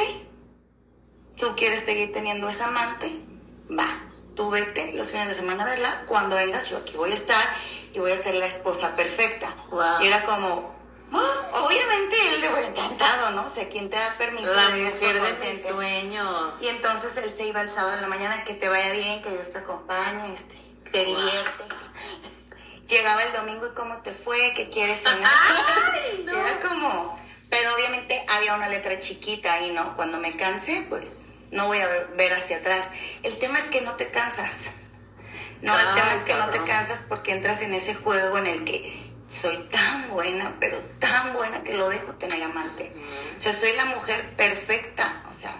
tú 1.36 1.54
quieres 1.56 1.82
seguir 1.82 2.10
teniendo 2.10 2.48
esa 2.48 2.68
amante, 2.68 3.20
va, 3.70 4.02
tú 4.34 4.48
vete 4.48 4.94
los 4.94 5.10
fines 5.10 5.28
de 5.28 5.34
semana 5.34 5.64
a 5.64 5.66
verla, 5.66 6.04
cuando 6.06 6.36
vengas 6.36 6.70
yo 6.70 6.78
aquí 6.78 6.96
voy 6.96 7.12
a 7.12 7.14
estar 7.14 7.44
y 7.92 7.98
voy 7.98 8.12
a 8.12 8.16
ser 8.16 8.34
la 8.34 8.46
esposa 8.46 8.96
perfecta. 8.96 9.54
Wow. 9.70 10.00
Y 10.00 10.06
era 10.06 10.22
como, 10.24 10.74
ah, 11.12 11.50
obviamente 11.64 12.16
él 12.30 12.40
le 12.40 12.50
hubiera 12.50 12.68
sea, 13.48 13.68
¿quién 13.68 13.90
te 13.90 13.96
da 13.96 14.14
permiso? 14.18 14.54
La 14.54 14.70
de 14.70 14.82
mujer 14.82 15.14
de 15.14 15.20
mis 15.20 15.28
consciente? 15.30 15.68
sueños. 15.68 16.52
Y 16.60 16.68
entonces 16.68 17.16
él 17.16 17.30
se 17.30 17.46
iba 17.46 17.60
el 17.60 17.68
sábado 17.68 17.94
en 17.94 18.02
la 18.02 18.08
mañana, 18.08 18.44
que 18.44 18.54
te 18.54 18.68
vaya 18.68 18.90
bien, 18.92 19.22
que 19.22 19.30
Dios 19.30 19.50
te 19.50 19.58
acompañe, 19.58 20.32
este, 20.32 20.56
te 20.90 21.04
diviertes. 21.04 21.90
Llegaba 22.88 23.22
el 23.22 23.32
domingo 23.32 23.66
y 23.66 23.74
cómo 23.74 23.98
te 23.98 24.12
fue, 24.12 24.52
qué 24.54 24.68
quieres 24.68 25.00
cenar. 25.02 25.30
Ay, 25.92 26.22
no. 26.26 26.32
Era 26.46 26.60
como, 26.60 27.16
pero 27.48 27.74
obviamente 27.74 28.24
había 28.28 28.54
una 28.54 28.68
letra 28.68 28.98
chiquita 28.98 29.54
ahí, 29.54 29.70
¿no? 29.70 29.94
Cuando 29.96 30.18
me 30.18 30.36
canse, 30.36 30.86
pues 30.88 31.28
no 31.50 31.66
voy 31.66 31.78
a 31.78 31.88
ver, 32.16 32.32
hacia 32.32 32.58
atrás. 32.58 32.90
El 33.22 33.38
tema 33.38 33.58
es 33.58 33.64
que 33.64 33.80
no 33.80 33.94
te 33.94 34.10
cansas. 34.10 34.70
No, 35.62 35.78
el 35.78 35.94
tema 35.94 36.14
es 36.14 36.24
que 36.24 36.34
no 36.34 36.48
te 36.50 36.64
cansas 36.64 37.04
porque 37.06 37.32
entras 37.32 37.60
en 37.60 37.74
ese 37.74 37.94
juego 37.94 38.38
en 38.38 38.46
el 38.46 38.64
que 38.64 39.09
soy 39.30 39.56
tan 39.70 40.10
buena, 40.10 40.56
pero 40.58 40.78
tan 40.98 41.32
buena 41.32 41.62
que 41.62 41.74
lo 41.74 41.88
dejo 41.88 42.12
tener 42.14 42.42
amante. 42.42 42.92
O 43.38 43.40
sea, 43.40 43.52
soy 43.52 43.72
la 43.74 43.84
mujer 43.86 44.34
perfecta. 44.36 45.22
O 45.30 45.32
sea, 45.32 45.54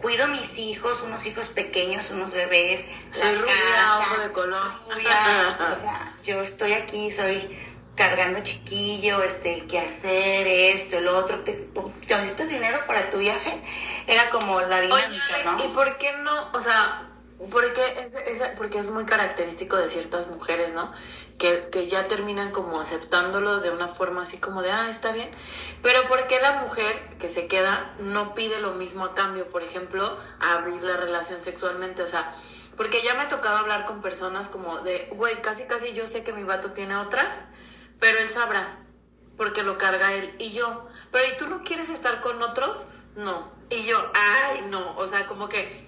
cuido 0.00 0.24
a 0.24 0.28
mis 0.28 0.56
hijos, 0.58 1.02
unos 1.02 1.26
hijos 1.26 1.48
pequeños, 1.48 2.10
unos 2.10 2.32
bebés. 2.32 2.84
Soy 3.10 3.34
rubia, 3.34 3.52
casa, 3.74 3.98
ojo 3.98 4.20
de 4.22 4.32
color. 4.32 4.70
rubia, 4.94 5.56
o 5.72 5.74
sea, 5.80 6.14
yo 6.24 6.40
estoy 6.40 6.72
aquí, 6.74 7.10
soy 7.10 7.58
cargando 7.96 8.40
chiquillo, 8.44 9.22
este, 9.22 9.54
el 9.54 9.66
que 9.66 9.78
hacer, 9.80 10.46
esto, 10.46 10.98
el 10.98 11.08
otro. 11.08 11.40
¿Te, 11.40 11.68
necesitas 12.08 12.48
dinero 12.48 12.78
para 12.86 13.10
tu 13.10 13.18
viaje? 13.18 13.60
Era 14.06 14.30
como 14.30 14.60
la 14.60 14.76
Oye, 14.76 14.86
dinámica, 14.86 15.42
¿no? 15.46 15.64
¿y 15.64 15.68
por 15.68 15.96
qué 15.98 16.12
no? 16.18 16.50
O 16.52 16.60
sea, 16.60 17.08
porque 17.50 17.82
es, 17.98 18.14
es- 18.14 18.42
porque 18.56 18.78
es 18.78 18.88
muy 18.88 19.04
característico 19.04 19.76
de 19.76 19.88
ciertas 19.90 20.28
mujeres, 20.28 20.72
¿no? 20.74 20.92
Que, 21.38 21.68
que 21.70 21.86
ya 21.86 22.08
terminan 22.08 22.50
como 22.50 22.80
aceptándolo 22.80 23.60
de 23.60 23.70
una 23.70 23.88
forma 23.88 24.22
así 24.22 24.38
como 24.38 24.62
de, 24.62 24.70
ah, 24.70 24.88
está 24.88 25.12
bien. 25.12 25.30
Pero 25.82 26.08
¿por 26.08 26.26
qué 26.26 26.40
la 26.40 26.62
mujer 26.62 27.16
que 27.18 27.28
se 27.28 27.46
queda 27.46 27.94
no 27.98 28.34
pide 28.34 28.58
lo 28.58 28.72
mismo 28.72 29.04
a 29.04 29.14
cambio? 29.14 29.48
Por 29.48 29.62
ejemplo, 29.62 30.16
abrir 30.40 30.82
la 30.82 30.96
relación 30.96 31.42
sexualmente. 31.42 32.02
O 32.02 32.06
sea, 32.06 32.34
porque 32.76 33.02
ya 33.02 33.14
me 33.14 33.22
ha 33.22 33.28
tocado 33.28 33.58
hablar 33.58 33.84
con 33.84 34.00
personas 34.00 34.48
como 34.48 34.78
de, 34.80 35.08
güey, 35.12 35.42
casi 35.42 35.66
casi 35.66 35.92
yo 35.92 36.06
sé 36.06 36.24
que 36.24 36.32
mi 36.32 36.44
vato 36.44 36.72
tiene 36.72 36.96
otras, 36.96 37.38
pero 38.00 38.18
él 38.18 38.28
sabrá 38.28 38.78
porque 39.36 39.62
lo 39.62 39.78
carga 39.78 40.14
él 40.14 40.34
y 40.38 40.52
yo. 40.52 40.86
Pero 41.10 41.24
¿y 41.26 41.36
tú 41.36 41.46
no 41.48 41.62
quieres 41.62 41.88
estar 41.88 42.20
con 42.20 42.42
otros? 42.42 42.82
No. 43.14 43.50
Y 43.70 43.84
yo, 43.84 43.98
ay, 44.14 44.66
no. 44.68 44.96
O 44.96 45.06
sea, 45.06 45.26
como 45.26 45.48
que 45.48 45.85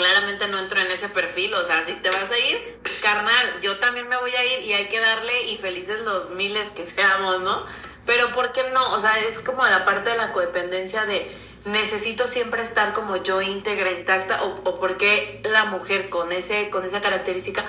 claramente 0.00 0.48
no 0.48 0.58
entro 0.58 0.80
en 0.80 0.90
ese 0.90 1.10
perfil. 1.10 1.52
O 1.54 1.62
sea, 1.62 1.84
si 1.84 1.92
te 1.94 2.08
vas 2.08 2.30
a 2.30 2.38
ir, 2.38 2.78
carnal, 3.02 3.60
yo 3.60 3.78
también 3.78 4.08
me 4.08 4.16
voy 4.16 4.34
a 4.34 4.44
ir 4.44 4.64
y 4.64 4.72
hay 4.72 4.88
que 4.88 4.98
darle 4.98 5.50
y 5.50 5.58
felices 5.58 6.00
los 6.00 6.30
miles 6.30 6.70
que 6.70 6.86
seamos, 6.86 7.42
¿no? 7.42 7.66
Pero 8.06 8.32
¿por 8.32 8.50
qué 8.52 8.62
no? 8.72 8.94
O 8.94 8.98
sea, 8.98 9.18
es 9.18 9.40
como 9.40 9.64
la 9.66 9.84
parte 9.84 10.10
de 10.10 10.16
la 10.16 10.32
codependencia 10.32 11.04
de 11.04 11.30
necesito 11.66 12.26
siempre 12.26 12.62
estar 12.62 12.94
como 12.94 13.16
yo 13.22 13.42
íntegra, 13.42 13.92
intacta, 13.92 14.44
o, 14.44 14.62
o 14.64 14.80
por 14.80 14.96
qué 14.96 15.42
la 15.44 15.66
mujer 15.66 16.08
con 16.08 16.32
ese, 16.32 16.70
con 16.70 16.84
esa 16.86 17.02
característica 17.02 17.66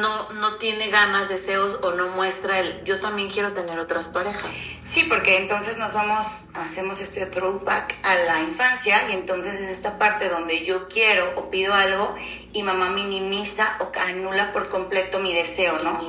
no, 0.00 0.30
no 0.32 0.56
tiene 0.56 0.88
ganas, 0.88 1.28
deseos 1.28 1.78
o 1.82 1.92
no 1.92 2.08
muestra 2.08 2.60
el 2.60 2.82
yo 2.84 3.00
también 3.00 3.30
quiero 3.30 3.52
tener 3.52 3.78
otras 3.78 4.08
parejas. 4.08 4.50
Sí, 4.82 5.04
porque 5.08 5.38
entonces 5.38 5.76
nos 5.76 5.92
vamos, 5.92 6.26
hacemos 6.54 7.00
este 7.00 7.26
throwback 7.26 7.94
a 8.02 8.14
la 8.14 8.40
infancia 8.40 9.08
y 9.08 9.12
entonces 9.12 9.54
es 9.54 9.70
esta 9.70 9.98
parte 9.98 10.28
donde 10.28 10.64
yo 10.64 10.88
quiero 10.88 11.32
o 11.36 11.50
pido 11.50 11.74
algo 11.74 12.14
y 12.52 12.62
mamá 12.62 12.90
minimiza 12.90 13.76
o 13.80 13.90
anula 14.08 14.52
por 14.52 14.68
completo 14.68 15.18
mi 15.18 15.32
deseo, 15.32 15.78
¿no? 15.78 16.00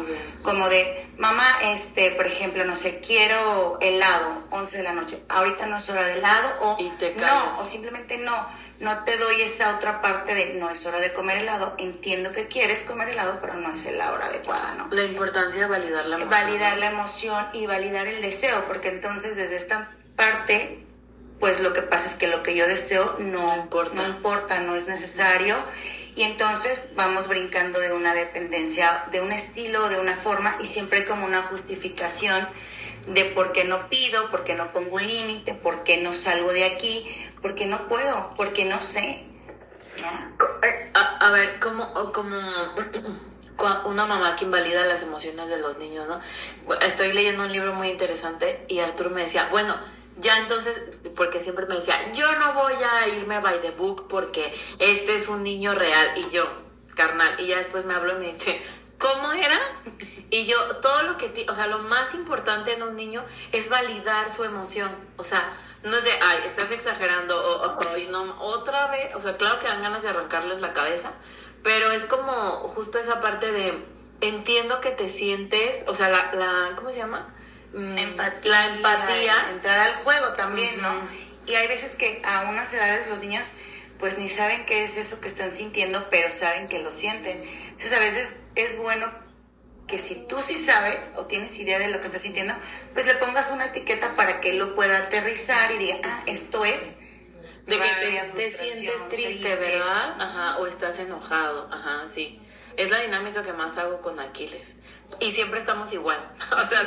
Como 0.41 0.69
de, 0.69 1.09
mamá, 1.17 1.45
este, 1.63 2.11
por 2.11 2.25
ejemplo, 2.25 2.65
no 2.65 2.75
sé, 2.75 2.99
quiero 2.99 3.77
helado, 3.81 4.43
11 4.49 4.77
de 4.77 4.83
la 4.83 4.93
noche, 4.93 5.23
ahorita 5.29 5.65
no 5.67 5.77
es 5.77 5.89
hora 5.89 6.03
de 6.05 6.13
helado 6.13 6.49
o 6.61 6.75
Y 6.79 6.89
te 6.91 7.13
callas. 7.13 7.45
no, 7.55 7.61
o 7.61 7.65
simplemente 7.65 8.17
no. 8.17 8.62
No 8.79 9.03
te 9.03 9.17
doy 9.17 9.41
esa 9.41 9.75
otra 9.75 10.01
parte 10.01 10.33
de 10.35 10.55
no 10.55 10.69
es 10.69 10.85
hora 10.85 10.99
de 10.99 11.13
comer 11.13 11.37
helado. 11.37 11.75
Entiendo 11.77 12.31
que 12.31 12.47
quieres 12.47 12.83
comer 12.83 13.09
helado, 13.09 13.39
pero 13.39 13.53
no 13.53 13.73
es 13.73 13.85
la 13.93 14.11
hora 14.11 14.25
adecuada, 14.25 14.75
¿no? 14.75 14.87
La 14.91 15.03
importancia 15.05 15.61
de 15.61 15.67
validar 15.67 16.05
la 16.05 16.17
emoción. 16.17 16.29
validar 16.29 16.77
la 16.77 16.91
emoción 16.91 17.47
y 17.53 17.65
validar 17.65 18.07
el 18.07 18.21
deseo, 18.21 18.65
porque 18.67 18.89
entonces 18.89 19.35
desde 19.35 19.55
esta 19.55 19.91
parte, 20.15 20.83
pues 21.39 21.59
lo 21.61 21.73
que 21.73 21.81
pasa 21.81 22.07
es 22.09 22.15
que 22.15 22.27
lo 22.27 22.43
que 22.43 22.55
yo 22.55 22.67
deseo 22.67 23.15
no, 23.19 23.55
No 23.55 23.63
importa. 23.63 23.93
no 23.95 24.07
importa, 24.07 24.59
no 24.59 24.75
es 24.75 24.87
necesario. 24.87 25.55
Y 26.15 26.23
entonces 26.23 26.91
vamos 26.95 27.27
brincando 27.27 27.79
de 27.79 27.91
una 27.91 28.13
dependencia, 28.13 29.05
de 29.11 29.21
un 29.21 29.31
estilo, 29.31 29.89
de 29.89 29.99
una 29.99 30.15
forma, 30.15 30.55
y 30.61 30.65
siempre 30.65 31.05
como 31.05 31.25
una 31.25 31.41
justificación 31.43 32.47
de 33.07 33.25
por 33.25 33.51
qué 33.51 33.63
no 33.63 33.89
pido, 33.89 34.29
por 34.29 34.43
qué 34.43 34.53
no 34.53 34.71
pongo 34.71 34.97
un 34.97 35.07
límite, 35.07 35.53
por 35.55 35.83
qué 35.83 36.01
no 36.01 36.13
salgo 36.13 36.53
de 36.53 36.65
aquí, 36.65 37.05
por 37.43 37.53
qué 37.53 37.67
no 37.67 37.87
puedo, 37.87 38.33
por 38.35 38.53
qué 38.53 38.65
no 38.65 38.81
sé. 38.81 39.27
¿no? 40.01 40.07
A, 40.95 41.27
a 41.27 41.31
ver, 41.31 41.59
como, 41.59 42.11
como 42.13 42.37
una 43.85 44.05
mamá 44.05 44.35
que 44.35 44.45
invalida 44.45 44.85
las 44.85 45.03
emociones 45.03 45.49
de 45.49 45.57
los 45.57 45.77
niños, 45.77 46.07
¿no? 46.07 46.19
Estoy 46.81 47.13
leyendo 47.13 47.43
un 47.43 47.51
libro 47.51 47.73
muy 47.73 47.89
interesante 47.89 48.65
y 48.67 48.79
Arturo 48.79 49.11
me 49.11 49.21
decía, 49.21 49.47
bueno, 49.51 49.75
ya 50.17 50.37
entonces, 50.37 50.81
porque 51.15 51.41
siempre 51.41 51.65
me 51.65 51.75
decía, 51.75 52.11
yo 52.13 52.31
no 52.37 52.53
voy 52.53 52.73
a 52.73 53.07
irme 53.09 53.39
by 53.39 53.61
the 53.61 53.71
book 53.71 54.07
porque 54.07 54.53
este 54.79 55.15
es 55.15 55.27
un 55.27 55.43
niño 55.43 55.75
real 55.75 56.13
y 56.15 56.29
yo, 56.29 56.47
carnal, 56.95 57.39
y 57.39 57.47
ya 57.47 57.57
después 57.57 57.85
me 57.85 57.93
habló 57.93 58.13
y 58.13 58.19
me 58.19 58.27
dice, 58.27 58.61
¿cómo 58.97 59.33
era? 59.33 59.59
Y 60.29 60.45
yo, 60.45 60.77
todo 60.77 61.03
lo 61.03 61.17
que, 61.17 61.45
o 61.49 61.53
sea, 61.53 61.67
lo 61.67 61.79
más 61.79 62.13
importante 62.13 62.73
en 62.73 62.83
un 62.83 62.95
niño 62.95 63.23
es 63.51 63.69
validar 63.69 64.29
su 64.29 64.43
emoción, 64.43 64.89
o 65.17 65.23
sea, 65.23 65.57
no 65.83 65.95
es 65.97 66.03
de, 66.03 66.11
ay, 66.21 66.39
estás 66.45 66.71
exagerando, 66.71 67.37
o, 67.37 67.67
o- 67.67 67.79
ay, 67.93 68.07
no, 68.09 68.35
otra 68.41 68.87
vez, 68.87 69.13
o 69.15 69.21
sea, 69.21 69.33
claro 69.37 69.59
que 69.59 69.67
dan 69.67 69.81
ganas 69.83 70.01
de 70.03 70.09
arrancarles 70.09 70.61
la 70.61 70.73
cabeza, 70.73 71.11
pero 71.63 71.91
es 71.91 72.05
como 72.05 72.31
justo 72.69 72.97
esa 72.99 73.19
parte 73.21 73.51
de, 73.51 73.73
entiendo 74.21 74.79
que 74.81 74.91
te 74.91 75.09
sientes, 75.09 75.83
o 75.87 75.93
sea, 75.95 76.09
la, 76.09 76.31
la 76.33 76.71
¿cómo 76.75 76.91
se 76.91 76.99
llama? 76.99 77.33
Mm, 77.73 77.97
empatía, 77.97 78.51
La 78.51 78.75
empatía. 78.75 79.35
entrar 79.51 79.79
al 79.89 79.95
juego 80.03 80.33
también, 80.33 80.81
¿no? 80.81 80.93
Y 81.45 81.55
hay 81.55 81.67
veces 81.67 81.95
que 81.95 82.21
a 82.23 82.41
unas 82.49 82.71
edades 82.73 83.07
los 83.07 83.19
niños 83.19 83.45
pues 83.99 84.17
ni 84.17 84.27
saben 84.27 84.65
qué 84.65 84.83
es 84.83 84.97
eso 84.97 85.19
que 85.21 85.27
están 85.29 85.55
sintiendo, 85.55 86.07
pero 86.09 86.29
saben 86.29 86.67
que 86.67 86.79
lo 86.79 86.91
sienten. 86.91 87.41
Entonces 87.43 87.93
a 87.93 87.99
veces 87.99 88.35
es 88.55 88.77
bueno 88.77 89.09
que 89.87 89.97
si 89.97 90.25
tú 90.27 90.41
sí 90.43 90.57
sabes 90.57 91.11
o 91.15 91.25
tienes 91.25 91.57
idea 91.59 91.79
de 91.79 91.89
lo 91.89 91.99
que 91.99 92.07
estás 92.07 92.21
sintiendo, 92.21 92.53
pues 92.93 93.05
le 93.05 93.15
pongas 93.15 93.51
una 93.51 93.65
etiqueta 93.65 94.15
para 94.15 94.41
que 94.41 94.51
él 94.51 94.59
lo 94.59 94.75
pueda 94.75 94.97
aterrizar 94.99 95.71
y 95.71 95.77
diga, 95.77 95.99
ah, 96.03 96.23
esto 96.25 96.65
es. 96.65 96.97
De 97.65 97.77
que 97.77 97.89
te, 98.01 98.31
te 98.35 98.49
sientes 98.49 99.09
triste, 99.09 99.39
tristeza. 99.39 99.55
¿verdad? 99.55 100.15
Ajá, 100.19 100.57
o 100.57 100.67
estás 100.67 100.99
enojado, 100.99 101.69
ajá, 101.71 102.07
sí. 102.07 102.41
Es 102.75 102.89
la 102.89 102.99
dinámica 102.99 103.43
que 103.43 103.53
más 103.53 103.77
hago 103.77 104.01
con 104.01 104.19
Aquiles. 104.19 104.75
Y 105.19 105.31
siempre 105.31 105.59
estamos 105.59 105.91
igual. 105.93 106.17
O 106.51 106.67
sea. 106.67 106.83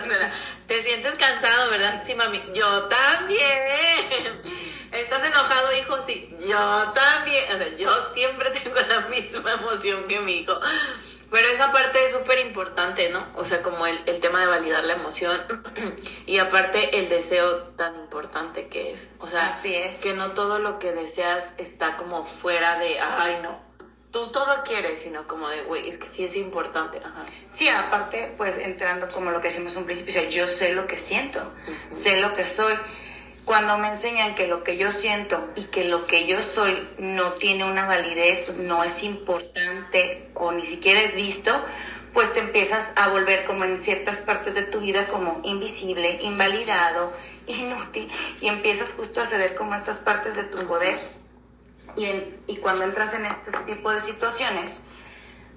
Te 0.67 0.83
sientes 0.83 1.15
cansado, 1.15 1.71
¿verdad? 1.71 2.03
Sí, 2.05 2.15
mami. 2.15 2.43
Yo 2.55 2.85
también. 2.85 4.43
¿Estás 4.93 5.25
enojado, 5.25 5.77
hijo? 5.77 6.03
Sí. 6.03 6.35
Yo 6.41 6.93
también. 6.95 7.53
O 7.53 7.59
sea, 7.59 7.77
yo 7.77 8.15
siempre 8.15 8.51
tengo 8.63 8.81
la 8.81 9.03
misma 9.03 9.53
emoción 9.53 10.07
que 10.09 10.21
mi 10.21 10.41
hijo. 10.41 10.59
Pero 11.31 11.49
esa 11.49 11.73
parte 11.73 12.05
es 12.05 12.13
súper 12.13 12.39
importante, 12.39 13.09
¿no? 13.11 13.27
O 13.35 13.45
sea, 13.45 13.63
como 13.63 13.87
el, 13.87 13.99
el 14.07 14.21
tema 14.21 14.41
de 14.41 14.47
validar 14.47 14.85
la 14.85 14.95
emoción. 14.95 15.41
y 16.27 16.39
aparte, 16.39 16.99
el 16.99 17.09
deseo 17.09 17.59
tan 17.77 17.97
importante 17.97 18.69
que 18.69 18.93
es. 18.93 19.09
O 19.19 19.27
sea, 19.29 19.49
Así 19.49 19.75
es. 19.75 19.99
que 19.99 20.15
no 20.15 20.33
todo 20.33 20.59
lo 20.59 20.79
que 20.79 20.93
deseas 20.93 21.55
está 21.59 21.97
como 21.97 22.25
fuera 22.25 22.79
de, 22.79 23.01
ay, 23.01 23.41
no. 23.43 23.65
Tú 24.13 24.31
todo 24.31 24.63
quieres, 24.65 25.01
sino 25.01 25.27
como 25.27 25.49
de, 25.49 25.63
güey, 25.63 25.89
es 25.89 25.99
que 25.99 26.07
sí 26.07 26.25
es 26.25 26.37
importante. 26.37 26.99
Ajá. 27.05 27.25
Sí, 27.51 27.69
aparte, 27.69 28.33
pues 28.37 28.57
entrando 28.59 29.11
como 29.13 29.31
lo 29.31 29.41
que 29.41 29.49
decimos 29.49 29.77
un 29.77 29.85
principio, 29.85 30.11
o 30.11 30.23
sea, 30.23 30.31
yo 30.31 30.47
sé 30.47 30.73
lo 30.75 30.87
que 30.87 30.97
siento, 30.97 31.53
sé 31.93 32.21
lo 32.21 32.33
que 32.33 32.47
soy. 32.47 32.75
Cuando 33.47 33.79
me 33.79 33.87
enseñan 33.87 34.35
que 34.35 34.49
lo 34.49 34.65
que 34.65 34.77
yo 34.77 34.91
siento 34.91 35.53
y 35.55 35.67
que 35.67 35.85
lo 35.85 36.09
que 36.09 36.27
yo 36.27 36.43
soy 36.43 36.77
no 36.99 37.35
tiene 37.35 37.65
una 37.65 37.87
validez, 37.87 38.57
no 38.57 38.83
es 38.83 39.05
importante 39.05 40.29
o 40.35 40.51
ni 40.51 40.63
siquiera 40.63 41.01
es 41.01 41.15
visto, 41.15 41.53
pues 42.13 42.33
te 42.33 42.41
empiezas 42.41 42.91
a 42.97 43.07
volver 43.07 43.45
como 43.45 43.63
en 43.63 43.77
ciertas 43.77 44.17
partes 44.17 44.57
de 44.57 44.63
tu 44.63 44.81
vida 44.81 45.07
como 45.07 45.41
invisible, 45.45 46.19
invalidado, 46.23 47.13
inútil 47.47 48.11
y 48.41 48.49
empiezas 48.49 48.89
justo 48.97 49.21
a 49.21 49.27
ceder 49.27 49.55
como 49.55 49.77
estas 49.77 50.01
partes 50.01 50.35
de 50.35 50.43
tu 50.43 50.67
poder. 50.67 50.99
Y, 51.95 52.05
y 52.49 52.57
cuando 52.57 52.83
entras 52.83 53.15
en 53.15 53.27
este 53.27 53.53
tipo 53.65 53.93
de 53.93 54.01
situaciones, 54.01 54.81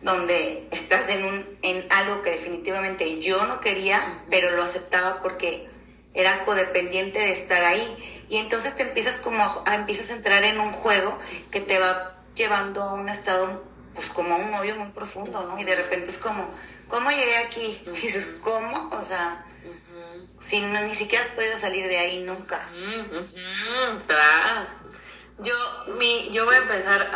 donde 0.03 0.67
estás 0.69 1.09
en, 1.09 1.25
un, 1.25 1.57
en 1.63 1.91
algo 1.91 2.21
que 2.21 2.29
definitivamente 2.29 3.19
yo 3.19 3.47
no 3.47 3.59
quería, 3.61 4.21
pero 4.29 4.51
lo 4.51 4.61
aceptaba 4.61 5.23
porque 5.23 5.78
era 6.19 6.43
codependiente 6.45 7.19
de 7.19 7.31
estar 7.31 7.63
ahí. 7.63 8.25
Y 8.29 8.37
entonces 8.37 8.75
te 8.75 8.83
empiezas 8.83 9.17
como 9.17 9.43
a, 9.65 9.75
empiezas 9.75 10.11
a 10.11 10.13
entrar 10.13 10.43
en 10.43 10.59
un 10.59 10.71
juego 10.71 11.17
que 11.51 11.61
te 11.61 11.79
va 11.79 12.15
llevando 12.35 12.83
a 12.83 12.93
un 12.93 13.09
estado, 13.09 13.63
pues 13.93 14.07
como 14.07 14.35
a 14.35 14.37
un 14.37 14.51
novio 14.51 14.75
muy 14.75 14.89
profundo, 14.89 15.43
¿no? 15.43 15.59
Y 15.59 15.63
de 15.63 15.75
repente 15.75 16.09
es 16.09 16.17
como, 16.17 16.49
¿cómo 16.87 17.09
llegué 17.09 17.37
aquí? 17.37 17.81
Y 17.87 18.01
dices, 18.01 18.27
¿cómo? 18.41 18.89
O 18.91 19.03
sea, 19.03 19.45
si 20.39 20.61
ni 20.61 20.95
siquiera 20.95 21.23
has 21.23 21.31
podido 21.31 21.55
salir 21.57 21.87
de 21.87 21.97
ahí 21.97 22.23
nunca. 22.23 22.59
Tras. 24.07 24.77
Yo, 25.39 25.55
mi, 25.97 26.29
yo 26.31 26.45
voy 26.45 26.55
a 26.55 26.59
empezar 26.59 27.11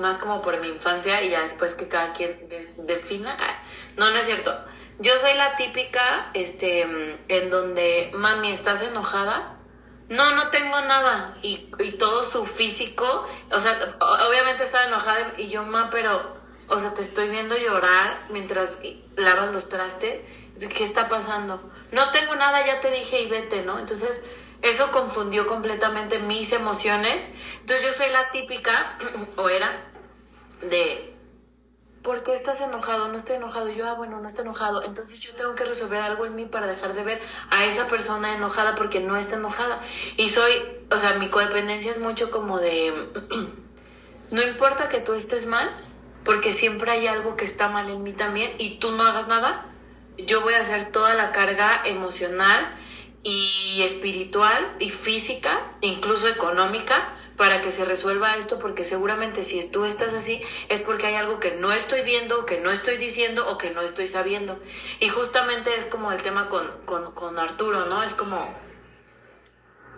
más 0.00 0.16
como 0.18 0.40
por 0.42 0.60
mi 0.60 0.68
infancia 0.68 1.20
y 1.22 1.30
ya 1.30 1.42
después 1.42 1.74
que 1.74 1.88
cada 1.88 2.12
quien 2.12 2.48
defina. 2.78 3.36
Ah, 3.38 3.62
no, 3.96 4.10
no 4.10 4.16
es 4.16 4.26
cierto. 4.26 4.56
Yo 5.00 5.16
soy 5.18 5.34
la 5.34 5.54
típica, 5.54 6.30
este, 6.34 6.82
en 7.28 7.50
donde, 7.50 8.10
mami, 8.14 8.50
¿estás 8.50 8.82
enojada? 8.82 9.56
No, 10.08 10.34
no 10.34 10.48
tengo 10.50 10.80
nada. 10.80 11.36
Y, 11.42 11.70
y 11.78 11.92
todo 11.92 12.24
su 12.24 12.44
físico, 12.44 13.26
o 13.52 13.60
sea, 13.60 13.96
obviamente 14.28 14.64
estaba 14.64 14.86
enojada 14.86 15.34
y 15.36 15.48
yo, 15.48 15.62
ma, 15.62 15.88
pero, 15.90 16.36
o 16.68 16.80
sea, 16.80 16.94
te 16.94 17.02
estoy 17.02 17.28
viendo 17.28 17.56
llorar 17.56 18.26
mientras 18.30 18.72
lavas 19.16 19.52
los 19.52 19.68
trastes. 19.68 20.26
¿Qué 20.58 20.82
está 20.82 21.08
pasando? 21.08 21.70
No 21.92 22.10
tengo 22.10 22.34
nada, 22.34 22.66
ya 22.66 22.80
te 22.80 22.90
dije 22.90 23.20
y 23.20 23.28
vete, 23.28 23.62
¿no? 23.62 23.78
Entonces, 23.78 24.24
eso 24.62 24.90
confundió 24.90 25.46
completamente 25.46 26.18
mis 26.18 26.52
emociones. 26.52 27.30
Entonces 27.60 27.86
yo 27.86 27.92
soy 27.92 28.10
la 28.10 28.30
típica, 28.30 28.98
o 29.36 29.48
era, 29.48 29.84
de, 30.62 31.14
¿por 32.08 32.22
qué 32.22 32.32
estás 32.32 32.62
enojado? 32.62 33.08
No 33.08 33.18
estoy 33.18 33.36
enojado. 33.36 33.68
Yo, 33.68 33.86
ah, 33.86 33.92
bueno, 33.92 34.18
no 34.18 34.26
estoy 34.26 34.44
enojado. 34.44 34.82
Entonces 34.82 35.20
yo 35.20 35.34
tengo 35.34 35.54
que 35.54 35.66
resolver 35.66 36.00
algo 36.00 36.24
en 36.24 36.36
mí 36.36 36.46
para 36.46 36.66
dejar 36.66 36.94
de 36.94 37.04
ver 37.04 37.20
a 37.50 37.66
esa 37.66 37.86
persona 37.86 38.34
enojada 38.34 38.76
porque 38.76 38.98
no 39.00 39.18
está 39.18 39.36
enojada. 39.36 39.78
Y 40.16 40.30
soy, 40.30 40.50
o 40.90 40.96
sea, 40.96 41.18
mi 41.18 41.28
codependencia 41.28 41.90
es 41.90 41.98
mucho 41.98 42.30
como 42.30 42.60
de, 42.60 42.94
no 44.30 44.42
importa 44.42 44.88
que 44.88 45.00
tú 45.00 45.12
estés 45.12 45.44
mal, 45.44 45.70
porque 46.24 46.54
siempre 46.54 46.90
hay 46.90 47.06
algo 47.06 47.36
que 47.36 47.44
está 47.44 47.68
mal 47.68 47.90
en 47.90 48.02
mí 48.02 48.14
también 48.14 48.52
y 48.56 48.78
tú 48.78 48.92
no 48.92 49.04
hagas 49.04 49.28
nada. 49.28 49.66
Yo 50.16 50.40
voy 50.40 50.54
a 50.54 50.62
hacer 50.62 50.90
toda 50.90 51.12
la 51.12 51.30
carga 51.30 51.82
emocional 51.84 52.74
y 53.22 53.82
espiritual 53.82 54.76
y 54.78 54.88
física, 54.88 55.60
incluso 55.82 56.26
económica, 56.26 57.12
para 57.38 57.62
que 57.62 57.72
se 57.72 57.86
resuelva 57.86 58.36
esto, 58.36 58.58
porque 58.58 58.84
seguramente 58.84 59.42
si 59.42 59.66
tú 59.70 59.86
estás 59.86 60.12
así 60.12 60.42
es 60.68 60.80
porque 60.80 61.06
hay 61.06 61.14
algo 61.14 61.40
que 61.40 61.52
no 61.52 61.72
estoy 61.72 62.02
viendo, 62.02 62.44
que 62.44 62.60
no 62.60 62.70
estoy 62.70 62.98
diciendo 62.98 63.48
o 63.48 63.56
que 63.56 63.70
no 63.70 63.80
estoy 63.80 64.08
sabiendo. 64.08 64.58
Y 65.00 65.08
justamente 65.08 65.74
es 65.76 65.86
como 65.86 66.12
el 66.12 66.20
tema 66.20 66.50
con, 66.50 66.68
con, 66.84 67.12
con 67.12 67.38
Arturo, 67.38 67.86
¿no? 67.86 68.02
Es 68.02 68.12
como, 68.12 68.54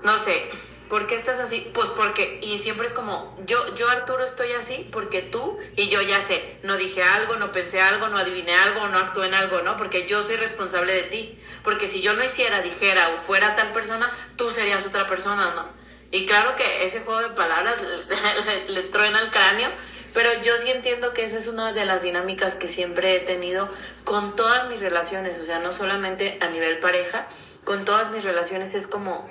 no 0.05 0.19
sé, 0.19 0.51
¿Por 0.91 1.07
qué 1.07 1.15
estás 1.15 1.39
así? 1.39 1.71
Pues 1.73 1.89
porque, 1.91 2.41
y 2.43 2.59
siempre 2.59 2.85
es 2.85 2.93
como, 2.93 3.39
yo, 3.47 3.77
yo 3.77 3.89
Arturo 3.89 4.25
estoy 4.25 4.51
así 4.55 4.89
porque 4.91 5.23
tú 5.23 5.57
y 5.77 5.89
yo 5.89 6.03
ya 6.03 6.21
sé, 6.21 6.59
no 6.65 6.77
dije 6.77 7.05
algo, 7.05 7.37
no 7.37 7.53
pensé 7.53 7.81
algo, 7.81 8.09
no 8.09 8.19
adiviné 8.19 8.53
algo, 8.57 8.89
no 8.89 8.99
actué 8.99 9.29
en 9.29 9.35
algo, 9.35 9.63
¿no? 9.63 9.77
Porque 9.77 10.09
yo 10.09 10.25
soy 10.25 10.35
responsable 10.35 10.93
de 10.93 11.05
ti. 11.05 11.39
Porque 11.63 11.87
si 11.87 12.01
yo 12.01 12.15
no 12.15 12.25
hiciera, 12.25 12.61
dijera 12.61 13.11
o 13.11 13.19
fuera 13.19 13.55
tal 13.55 13.73
persona, 13.73 14.11
tú 14.35 14.51
serías 14.51 14.85
otra 14.85 15.07
persona, 15.07 15.53
¿no? 15.55 15.80
Y 16.11 16.27
claro 16.27 16.57
que 16.57 16.87
ese 16.87 17.01
juego 17.01 17.21
de 17.21 17.35
palabras 17.35 17.77
le, 18.69 18.83
truena 18.85 19.21
el 19.21 19.31
cráneo, 19.31 19.71
pero 20.13 20.29
yo 20.43 20.57
sí 20.57 20.71
entiendo 20.71 21.13
que 21.13 21.25
esa 21.25 21.39
es 21.39 21.47
una 21.47 21.73
de 21.73 21.85
las 21.85 22.03
dinámicas 22.03 22.57
que 22.57 22.69
siempre 22.69 23.15
he 23.15 23.21
tenido 23.21 23.71
con 24.05 24.35
todas 24.35 24.69
mis 24.69 24.81
relaciones, 24.81 25.39
o 25.39 25.45
sea, 25.45 25.61
no 25.61 25.73
solamente 25.73 26.39
a 26.41 26.49
nivel 26.49 26.81
pareja, 26.81 27.29
con 27.65 27.85
todas 27.85 28.11
mis 28.11 28.25
relaciones 28.25 28.75
es 28.75 28.87
como 28.87 29.31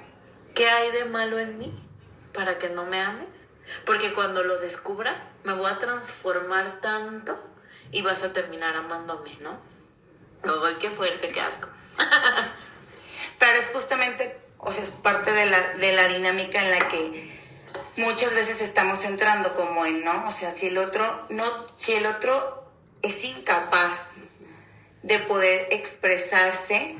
¿qué 0.55 0.69
hay 0.69 0.91
de 0.91 1.05
malo 1.05 1.39
en 1.39 1.57
mí 1.57 1.73
para 2.33 2.59
que 2.59 2.69
no 2.69 2.85
me 2.85 3.01
ames? 3.01 3.45
Porque 3.85 4.13
cuando 4.13 4.43
lo 4.43 4.57
descubra, 4.59 5.29
me 5.43 5.53
voy 5.53 5.69
a 5.69 5.77
transformar 5.77 6.79
tanto 6.81 7.39
y 7.91 8.01
vas 8.01 8.23
a 8.23 8.33
terminar 8.33 8.75
amándome, 8.75 9.37
¿no? 9.41 9.59
Ay, 10.43 10.75
qué 10.79 10.91
fuerte, 10.91 11.31
qué 11.31 11.41
asco. 11.41 11.67
Pero 13.39 13.57
es 13.57 13.69
justamente, 13.73 14.39
o 14.59 14.71
sea, 14.73 14.83
es 14.83 14.89
parte 14.89 15.31
de 15.31 15.45
la, 15.45 15.59
de 15.73 15.93
la 15.93 16.07
dinámica 16.07 16.63
en 16.63 16.71
la 16.71 16.87
que 16.87 17.31
muchas 17.97 18.33
veces 18.33 18.61
estamos 18.61 19.03
entrando 19.03 19.53
como 19.55 19.85
en, 19.85 20.03
¿no? 20.03 20.27
O 20.27 20.31
sea, 20.31 20.51
si 20.51 20.67
el 20.67 20.77
otro 20.77 21.25
no, 21.29 21.43
si 21.75 21.93
el 21.93 22.05
otro 22.05 22.71
es 23.01 23.23
incapaz 23.23 24.25
de 25.01 25.17
poder 25.19 25.67
expresarse, 25.71 26.95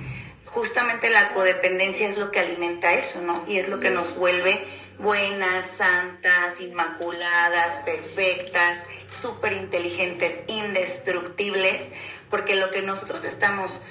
justamente 0.46 1.10
la 1.10 1.34
codependencia 1.34 2.08
es 2.08 2.18
lo 2.18 2.32
que 2.32 2.40
alimenta 2.40 2.94
eso, 2.94 3.22
¿no? 3.22 3.46
Y 3.48 3.60
es 3.60 3.68
lo 3.68 3.80
que 3.80 3.90
nos 3.90 4.16
vuelve 4.16 4.66
buenas, 5.00 5.66
santas, 5.78 6.60
inmaculadas, 6.60 7.78
perfectas, 7.86 8.86
súper 9.10 9.54
inteligentes, 9.54 10.40
indestructibles, 10.48 11.92
porque 12.30 12.56
lo 12.56 12.70
que 12.72 12.82
nosotros 12.82 13.24
estamos 13.24 13.82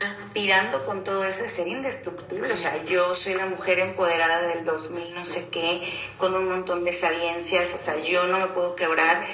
aspirando 0.00 0.84
con 0.84 1.04
todo 1.04 1.24
eso 1.24 1.44
es 1.44 1.52
ser 1.52 1.68
indestructible. 1.68 2.52
O 2.52 2.56
sea, 2.56 2.82
yo 2.84 3.14
soy 3.14 3.34
la 3.34 3.46
mujer 3.46 3.78
empoderada 3.78 4.42
del 4.42 4.64
2000, 4.64 5.14
no 5.14 5.24
sé 5.24 5.48
qué, 5.48 5.90
con 6.18 6.34
un 6.34 6.48
montón 6.48 6.84
de 6.84 6.92
sabiencias, 6.92 7.72
o 7.74 7.76
sea, 7.76 7.98
yo 7.98 8.26
no 8.26 8.38
me 8.38 8.46
puedo 8.48 8.74
quebrar. 8.74 9.24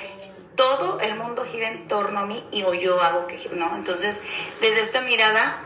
Todo 0.54 1.00
el 1.00 1.16
mundo 1.16 1.46
gira 1.50 1.70
en 1.70 1.88
torno 1.88 2.20
a 2.20 2.26
mí 2.26 2.44
y 2.52 2.62
o 2.62 2.74
yo 2.74 3.00
hago 3.00 3.26
que, 3.26 3.48
¿no? 3.54 3.74
Entonces, 3.74 4.20
desde 4.60 4.80
esta 4.80 5.00
mirada, 5.00 5.62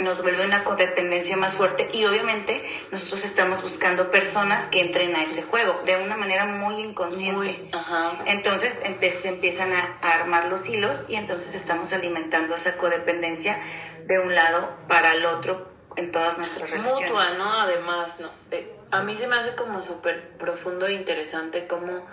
nos 0.00 0.20
vuelve 0.20 0.44
una 0.44 0.64
codependencia 0.64 1.36
más 1.36 1.54
fuerte 1.54 1.88
y 1.92 2.04
obviamente 2.04 2.60
nosotros 2.90 3.24
estamos 3.24 3.62
buscando 3.62 4.10
personas 4.10 4.66
que 4.66 4.80
entren 4.80 5.14
a 5.14 5.22
ese 5.22 5.42
juego 5.42 5.80
de 5.86 5.96
una 5.96 6.16
manera 6.16 6.44
muy 6.44 6.80
inconsciente. 6.80 7.68
Entonces 8.26 8.80
se 8.82 9.28
empiezan 9.28 9.72
a, 9.72 9.96
armar 10.02 10.46
los 10.46 10.68
hilos 10.68 11.04
y 11.08 11.14
entonces 11.14 11.54
estamos 11.54 11.92
alimentando 11.92 12.56
esa 12.56 12.76
codependencia 12.76 13.58
de 14.06 14.18
un 14.18 14.34
lado 14.34 14.68
para 14.88 15.14
el 15.14 15.26
otro 15.26 15.68
en 15.96 16.12
todas 16.12 16.38
nuestras 16.38 16.70
relaciones. 16.70 17.10
Mutua, 17.10 17.24
¿no? 17.38 17.52
Además, 17.52 18.20
¿no? 18.20 18.30
Eh, 18.50 18.72
a 18.90 19.02
mí 19.02 19.16
se 19.16 19.26
me 19.26 19.36
hace 19.36 19.54
como 19.54 19.82
súper 19.82 20.30
profundo 20.38 20.86
e 20.86 20.94
interesante 20.94 21.66
cómo 21.66 22.06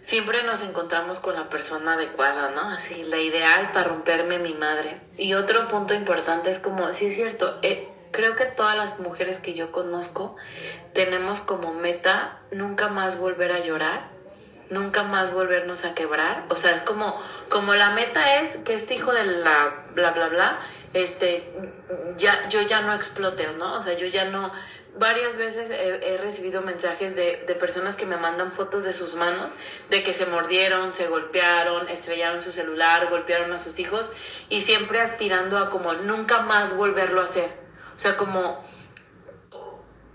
siempre 0.00 0.42
nos 0.42 0.60
encontramos 0.60 1.18
con 1.18 1.34
la 1.34 1.48
persona 1.48 1.94
adecuada, 1.94 2.50
¿no? 2.50 2.70
Así, 2.70 3.04
la 3.04 3.18
ideal 3.18 3.70
para 3.72 3.88
romperme 3.88 4.38
mi 4.38 4.54
madre. 4.54 5.00
Y 5.16 5.34
otro 5.34 5.68
punto 5.68 5.94
importante 5.94 6.50
es 6.50 6.58
como, 6.58 6.92
sí 6.94 7.06
es 7.06 7.16
cierto, 7.16 7.58
eh, 7.62 7.88
creo 8.10 8.36
que 8.36 8.44
todas 8.44 8.76
las 8.76 8.98
mujeres 8.98 9.40
que 9.40 9.54
yo 9.54 9.72
conozco 9.72 10.36
tenemos 10.92 11.40
como 11.40 11.74
meta 11.74 12.38
nunca 12.52 12.88
más 12.88 13.18
volver 13.18 13.50
a 13.52 13.60
llorar, 13.60 14.08
nunca 14.70 15.02
más 15.02 15.32
volvernos 15.32 15.84
a 15.84 15.94
quebrar. 15.94 16.44
O 16.48 16.56
sea, 16.56 16.72
es 16.72 16.80
como, 16.80 17.20
como 17.48 17.74
la 17.74 17.90
meta 17.90 18.40
es 18.40 18.56
que 18.58 18.74
este 18.74 18.94
hijo 18.94 19.12
de 19.12 19.24
la 19.24 19.84
bla 19.94 20.12
bla 20.12 20.28
bla, 20.28 20.58
este, 20.94 21.52
ya, 22.16 22.48
yo 22.48 22.62
ya 22.62 22.80
no 22.80 22.94
explote, 22.94 23.46
¿no? 23.58 23.74
O 23.74 23.82
sea, 23.82 23.94
yo 23.94 24.06
ya 24.06 24.24
no 24.24 24.50
varias 24.96 25.36
veces 25.36 25.70
he, 25.70 26.18
recibido 26.18 26.62
mensajes 26.62 27.16
de, 27.16 27.34
personas 27.58 27.96
que 27.96 28.06
me 28.06 28.16
mandan 28.16 28.52
fotos 28.52 28.84
de 28.84 28.92
sus 28.92 29.14
manos, 29.14 29.52
de 29.90 30.02
que 30.02 30.12
se 30.12 30.26
mordieron, 30.26 30.92
se 30.92 31.08
golpearon, 31.08 31.88
estrellaron 31.88 32.42
su 32.42 32.52
celular, 32.52 33.08
golpearon 33.10 33.52
a 33.52 33.58
sus 33.58 33.78
hijos 33.78 34.10
y 34.48 34.60
siempre 34.60 35.00
aspirando 35.00 35.58
a 35.58 35.70
como 35.70 35.92
nunca 35.94 36.42
más 36.42 36.76
volverlo 36.76 37.20
a 37.20 37.24
hacer. 37.24 37.50
O 37.96 37.98
sea, 37.98 38.16
como, 38.16 38.62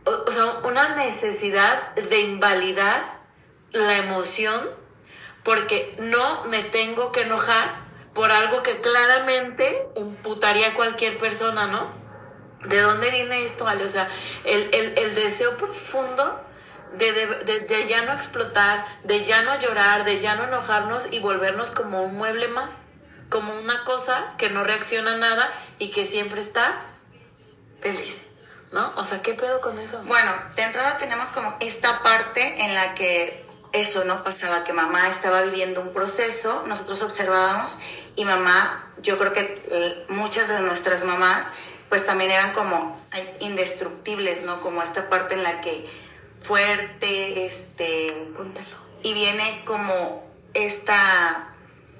o, 0.05 0.31
sea, 0.31 0.59
una 0.63 0.95
necesidad 0.95 1.93
de 1.95 2.21
invalidar 2.21 3.19
la 3.71 3.97
emoción 3.97 4.69
porque 5.43 5.95
no 5.99 6.43
me 6.45 6.63
tengo 6.63 7.11
que 7.11 7.21
enojar 7.21 7.88
por 8.13 8.31
algo 8.31 8.63
que 8.63 8.81
claramente 8.81 9.87
imputaría 9.95 10.69
a 10.69 10.73
cualquier 10.73 11.17
persona, 11.17 11.67
¿no? 11.67 11.99
¿De 12.65 12.79
dónde 12.81 13.09
viene 13.11 13.45
esto, 13.45 13.67
Ale? 13.67 13.85
O 13.85 13.89
sea, 13.89 14.09
el, 14.43 14.69
el, 14.73 15.15
deseo 15.15 15.55
profundo 15.57 16.43
de, 16.93 17.13
de, 17.13 17.59
de, 17.61 17.87
ya 17.87 18.01
no 18.01 18.13
explotar, 18.13 18.85
de 19.03 19.23
ya 19.23 19.43
no 19.43 19.57
llorar, 19.59 20.03
de 20.03 20.19
ya 20.19 20.35
no 20.35 20.43
enojarnos 20.43 21.07
y 21.11 21.19
volvernos 21.19 21.71
como 21.71 22.03
un 22.03 22.15
mueble 22.15 22.49
más, 22.49 22.75
como 23.29 23.53
una 23.53 23.83
cosa 23.85 24.33
que 24.37 24.49
no 24.49 24.63
reacciona 24.63 25.13
a 25.13 25.17
nada 25.17 25.51
y 25.77 25.91
que 25.91 26.05
siempre 26.05 26.41
está 26.41 26.81
feliz, 27.79 28.27
¿no? 28.73 28.91
O 28.97 29.05
sea, 29.05 29.21
¿qué 29.21 29.33
pedo 29.35 29.61
con 29.61 29.79
eso? 29.79 30.01
Bueno, 30.03 30.31
de 30.55 30.63
entrada 30.63 30.97
tenemos 30.97 31.29
como 31.29 31.55
esta 31.61 32.03
parte 32.03 32.61
en 32.61 32.75
la 32.75 32.93
que 32.93 33.38
eso 33.71 34.03
no 34.03 34.23
pasaba, 34.23 34.63
que 34.63 34.73
mamá 34.73 35.07
estaba 35.09 35.41
viviendo 35.41 35.81
un 35.81 35.93
proceso, 35.93 36.63
nosotros 36.67 37.01
observábamos 37.01 37.77
y 38.15 38.25
mamá, 38.25 38.91
yo 39.01 39.17
creo 39.17 39.33
que 39.33 39.61
eh, 39.65 40.05
muchas 40.09 40.47
de 40.49 40.59
nuestras 40.61 41.03
mamás 41.03 41.47
pues 41.89 42.05
también 42.05 42.31
eran 42.31 42.53
como 42.53 42.99
indestructibles, 43.39 44.43
¿no? 44.43 44.61
Como 44.61 44.81
esta 44.83 45.09
parte 45.09 45.33
en 45.33 45.43
la 45.43 45.59
que 45.59 45.89
fuerte, 46.41 47.45
este, 47.45 48.13
y 49.01 49.13
viene 49.13 49.63
como 49.65 50.23
esta, 50.53 51.55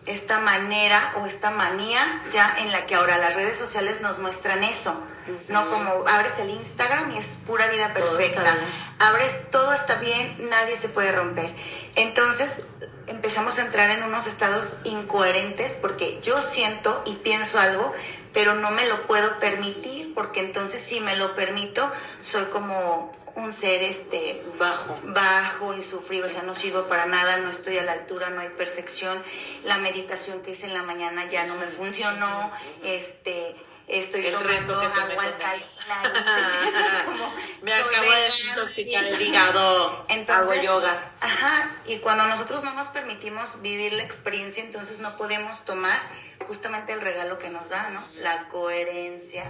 esta 0.10 0.40
manera 0.40 1.14
o 1.18 1.26
esta 1.26 1.52
manía 1.52 2.22
ya 2.32 2.56
en 2.60 2.72
la 2.72 2.86
que 2.86 2.96
ahora 2.96 3.18
las 3.18 3.36
redes 3.36 3.58
sociales 3.58 4.02
nos 4.02 4.18
muestran 4.18 4.64
eso, 4.64 5.00
no 5.48 5.70
como 5.70 6.08
abres 6.08 6.40
el 6.40 6.50
Instagram 6.50 7.12
y 7.12 7.20
es 7.20 7.28
pura 7.46 7.68
vida 7.68 7.94
perfecta, 7.94 8.58
abres 8.98 9.52
todo 9.52 9.72
está 9.72 9.96
bien, 9.96 10.50
nadie 10.50 10.76
se 10.76 10.90
puede 10.90 11.12
romper. 11.12 11.52
Entonces 11.96 12.64
empezamos 13.06 13.60
a 13.60 13.66
entrar 13.66 13.92
en 13.92 14.04
unos 14.04 14.26
estados 14.26 14.76
incoherentes 14.84 15.74
porque 15.74 16.20
yo 16.24 16.42
siento 16.42 17.04
y 17.06 17.16
pienso 17.18 17.60
algo, 17.60 17.94
pero 18.34 18.56
no 18.56 18.72
me 18.72 18.88
lo 18.88 19.06
puedo 19.06 19.40
permitir 19.40 20.14
porque 20.16 20.40
entonces 20.40 20.82
si 20.88 21.02
me 21.02 21.16
lo 21.18 21.36
permito 21.36 21.90
soy 22.22 22.46
como 22.46 23.12
un 23.36 23.54
ser 23.54 23.84
este 23.84 24.44
bajo. 24.58 25.00
bajo 25.04 25.74
insufrible 25.74 26.28
o 26.28 26.30
sea 26.30 26.44
no 26.44 26.54
sirvo 26.54 26.88
para 26.88 27.06
nada 27.06 27.38
no 27.38 27.50
estoy 27.50 27.78
a 27.78 27.84
la 27.84 27.94
altura 27.94 28.30
no 28.30 28.42
hay 28.42 28.50
perfección. 28.50 29.22
La 29.64 29.78
meditación 29.78 30.42
que 30.42 30.52
hice 30.52 30.68
en 30.68 30.74
la 30.74 30.84
mañana 30.84 31.26
ya 31.30 31.46
no 31.46 31.56
me 31.56 31.68
funcionó 31.68 32.52
este 32.84 33.56
estoy 33.90 34.28
el 34.28 34.34
tomando 34.34 34.80
agua 34.80 35.24
alcalina 35.24 35.66
me 37.64 37.74
acabo 37.74 38.12
de 38.12 38.22
desintoxicar 38.22 39.04
el 39.04 39.20
hígado 39.20 40.06
hago 40.28 40.54
yoga. 40.62 41.12
ajá 41.20 41.76
y 41.88 41.98
cuando 41.98 42.28
nosotros 42.28 42.64
no 42.64 42.74
nos 42.76 42.88
permitimos 42.90 43.62
vivir 43.62 43.94
la 43.94 44.04
experiencia 44.04 44.64
entonces 44.64 45.00
no 45.00 45.18
podemos 45.18 45.66
tomar 45.66 46.00
justamente 46.48 46.94
el 46.94 47.02
regalo 47.02 47.40
que 47.40 47.50
nos 47.50 47.68
da 47.70 47.90
no 47.90 48.04
la 48.18 48.48
coherencia 48.50 49.44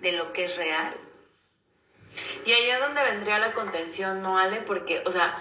de 0.00 0.12
lo 0.12 0.32
que 0.34 0.44
es 0.44 0.56
real 0.56 0.94
y 2.44 2.52
ahí 2.52 2.70
es 2.70 2.80
donde 2.80 3.02
vendría 3.02 3.38
la 3.38 3.52
contención, 3.52 4.22
¿no, 4.22 4.38
Ale? 4.38 4.62
Porque, 4.62 5.02
o 5.06 5.10
sea, 5.10 5.36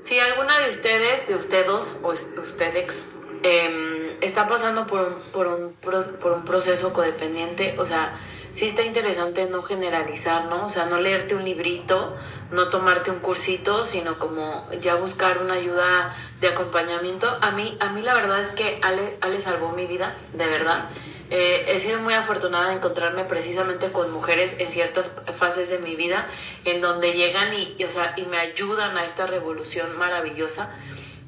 si 0.00 0.18
alguna 0.18 0.58
de 0.60 0.68
ustedes, 0.68 1.26
de 1.26 1.34
ustedes 1.34 1.96
o 2.02 2.08
ustedes, 2.08 3.10
em, 3.42 4.16
está 4.20 4.46
pasando 4.46 4.86
por, 4.86 5.22
por, 5.32 5.46
un, 5.46 5.74
por 5.74 6.32
un 6.32 6.44
proceso 6.44 6.92
codependiente, 6.92 7.76
o 7.78 7.86
sea, 7.86 8.18
sí 8.56 8.64
está 8.64 8.82
interesante 8.82 9.46
no 9.50 9.62
generalizar, 9.62 10.46
¿no? 10.46 10.64
O 10.64 10.68
sea, 10.70 10.86
no 10.86 10.98
leerte 10.98 11.34
un 11.34 11.44
librito, 11.44 12.16
no 12.50 12.68
tomarte 12.68 13.10
un 13.10 13.18
cursito, 13.18 13.84
sino 13.84 14.18
como 14.18 14.66
ya 14.80 14.94
buscar 14.94 15.38
una 15.42 15.54
ayuda 15.54 16.14
de 16.40 16.48
acompañamiento. 16.48 17.28
A 17.42 17.50
mí, 17.50 17.76
a 17.80 17.90
mí 17.90 18.00
la 18.00 18.14
verdad 18.14 18.40
es 18.40 18.50
que 18.50 18.78
Ale, 18.82 19.18
Ale 19.20 19.40
salvó 19.42 19.72
mi 19.72 19.86
vida, 19.86 20.16
de 20.32 20.46
verdad. 20.46 20.88
Eh, 21.30 21.66
he 21.68 21.78
sido 21.80 22.00
muy 22.00 22.14
afortunada 22.14 22.68
de 22.68 22.76
encontrarme 22.76 23.24
precisamente 23.24 23.90
con 23.90 24.12
mujeres 24.12 24.56
en 24.58 24.68
ciertas 24.68 25.10
fases 25.36 25.70
de 25.70 25.78
mi 25.78 25.96
vida 25.96 26.28
en 26.64 26.80
donde 26.80 27.14
llegan 27.14 27.52
y, 27.52 27.82
o 27.84 27.90
sea, 27.90 28.14
y 28.16 28.22
me 28.26 28.38
ayudan 28.38 28.96
a 28.96 29.04
esta 29.04 29.26
revolución 29.26 29.96
maravillosa. 29.98 30.72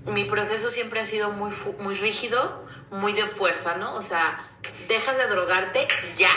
Mi 0.06 0.24
proceso 0.24 0.70
siempre 0.70 1.00
ha 1.00 1.06
sido 1.06 1.30
muy, 1.30 1.52
muy 1.80 1.94
rígido, 1.96 2.64
muy 2.90 3.12
de 3.12 3.26
fuerza, 3.26 3.74
¿no? 3.76 3.94
O 3.96 4.02
sea, 4.02 4.48
dejas 4.87 5.18
de 5.18 5.26
drogarte 5.26 5.88
ya. 6.16 6.32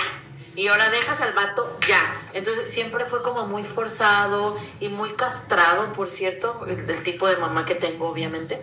Y 0.56 0.68
ahora 0.68 0.90
dejas 0.90 1.22
al 1.22 1.32
vato 1.34 1.80
ya. 1.88 2.20
Entonces 2.34 2.70
siempre 2.70 3.06
fue 3.06 3.22
como 3.22 3.48
muy 3.48 3.64
forzado 3.64 4.58
y 4.82 4.90
muy 4.90 5.12
castrado, 5.12 5.94
por 5.94 6.10
cierto, 6.10 6.66
el, 6.68 6.90
el 6.90 7.04
tipo 7.04 7.28
de 7.28 7.38
mamá 7.38 7.64
que 7.64 7.76
tengo, 7.76 8.10
obviamente. 8.10 8.62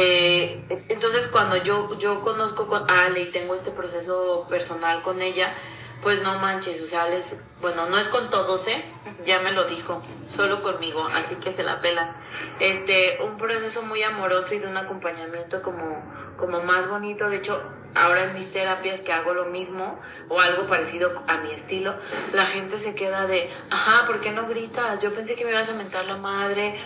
Eh, 0.00 0.62
entonces 0.90 1.26
cuando 1.26 1.56
yo, 1.56 1.98
yo 1.98 2.20
conozco 2.20 2.72
a 2.72 3.06
Ale 3.06 3.22
y 3.22 3.30
tengo 3.32 3.56
este 3.56 3.72
proceso 3.72 4.46
personal 4.48 5.02
con 5.02 5.20
ella, 5.20 5.52
pues 6.00 6.22
no 6.22 6.38
manches, 6.38 6.80
o 6.80 6.86
sea, 6.86 7.08
les, 7.08 7.36
bueno, 7.60 7.86
no 7.86 7.98
es 7.98 8.06
con 8.06 8.30
todos, 8.30 8.68
¿eh? 8.68 8.84
Ya 9.26 9.40
me 9.40 9.50
lo 9.50 9.64
dijo, 9.64 10.00
solo 10.28 10.62
conmigo, 10.62 11.04
así 11.12 11.34
que 11.34 11.50
se 11.50 11.64
la 11.64 11.80
pelan. 11.80 12.16
Este, 12.60 13.18
un 13.24 13.36
proceso 13.38 13.82
muy 13.82 14.00
amoroso 14.04 14.54
y 14.54 14.60
de 14.60 14.68
un 14.68 14.76
acompañamiento 14.76 15.62
como, 15.62 16.00
como 16.36 16.62
más 16.62 16.88
bonito. 16.88 17.28
De 17.28 17.38
hecho, 17.38 17.60
ahora 17.96 18.22
en 18.22 18.34
mis 18.34 18.52
terapias 18.52 19.02
que 19.02 19.12
hago 19.12 19.34
lo 19.34 19.46
mismo 19.46 19.98
o 20.28 20.40
algo 20.40 20.68
parecido 20.68 21.24
a 21.26 21.38
mi 21.38 21.50
estilo, 21.50 21.96
la 22.32 22.46
gente 22.46 22.78
se 22.78 22.94
queda 22.94 23.26
de, 23.26 23.50
ajá, 23.68 24.06
¿por 24.06 24.20
qué 24.20 24.30
no 24.30 24.46
gritas? 24.46 25.00
Yo 25.00 25.12
pensé 25.12 25.34
que 25.34 25.44
me 25.44 25.50
ibas 25.50 25.68
a 25.68 25.74
mentar 25.74 26.04
la 26.04 26.18
madre 26.18 26.78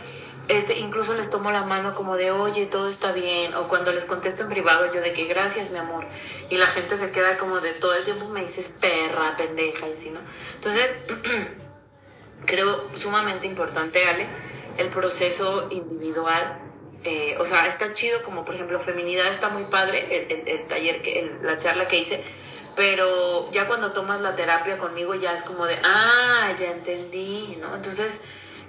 este, 0.52 0.78
incluso 0.78 1.14
les 1.14 1.30
tomo 1.30 1.50
la 1.50 1.64
mano 1.64 1.94
como 1.94 2.16
de, 2.16 2.30
oye, 2.30 2.66
todo 2.66 2.88
está 2.88 3.12
bien, 3.12 3.54
o 3.54 3.68
cuando 3.68 3.90
les 3.92 4.04
contesto 4.04 4.42
en 4.42 4.50
privado 4.50 4.92
yo 4.92 5.00
de 5.00 5.12
que 5.12 5.24
gracias, 5.24 5.70
mi 5.70 5.78
amor, 5.78 6.04
y 6.50 6.56
la 6.56 6.66
gente 6.66 6.96
se 6.96 7.10
queda 7.10 7.38
como 7.38 7.60
de 7.60 7.72
todo 7.72 7.94
el 7.94 8.04
tiempo 8.04 8.28
me 8.28 8.42
dices 8.42 8.68
perra, 8.68 9.34
pendeja, 9.36 9.88
y 9.88 9.92
así, 9.94 10.10
¿no? 10.10 10.20
Entonces, 10.56 10.94
creo 12.46 12.84
sumamente 12.96 13.46
importante, 13.46 14.04
Ale, 14.06 14.26
el 14.76 14.88
proceso 14.88 15.68
individual, 15.70 16.62
eh, 17.04 17.36
o 17.40 17.46
sea, 17.46 17.66
está 17.66 17.94
chido 17.94 18.22
como, 18.22 18.44
por 18.44 18.54
ejemplo, 18.54 18.78
feminidad 18.78 19.28
está 19.28 19.48
muy 19.48 19.64
padre, 19.64 20.26
el, 20.46 20.66
taller, 20.66 21.00
que 21.00 21.30
la 21.42 21.56
charla 21.58 21.88
que 21.88 21.98
hice, 21.98 22.22
pero 22.76 23.50
ya 23.52 23.66
cuando 23.66 23.92
tomas 23.92 24.20
la 24.20 24.34
terapia 24.34 24.76
conmigo 24.76 25.14
ya 25.14 25.32
es 25.32 25.42
como 25.42 25.66
de, 25.66 25.78
ah, 25.82 26.54
ya 26.58 26.72
entendí, 26.72 27.56
¿no? 27.60 27.74
Entonces, 27.74 28.20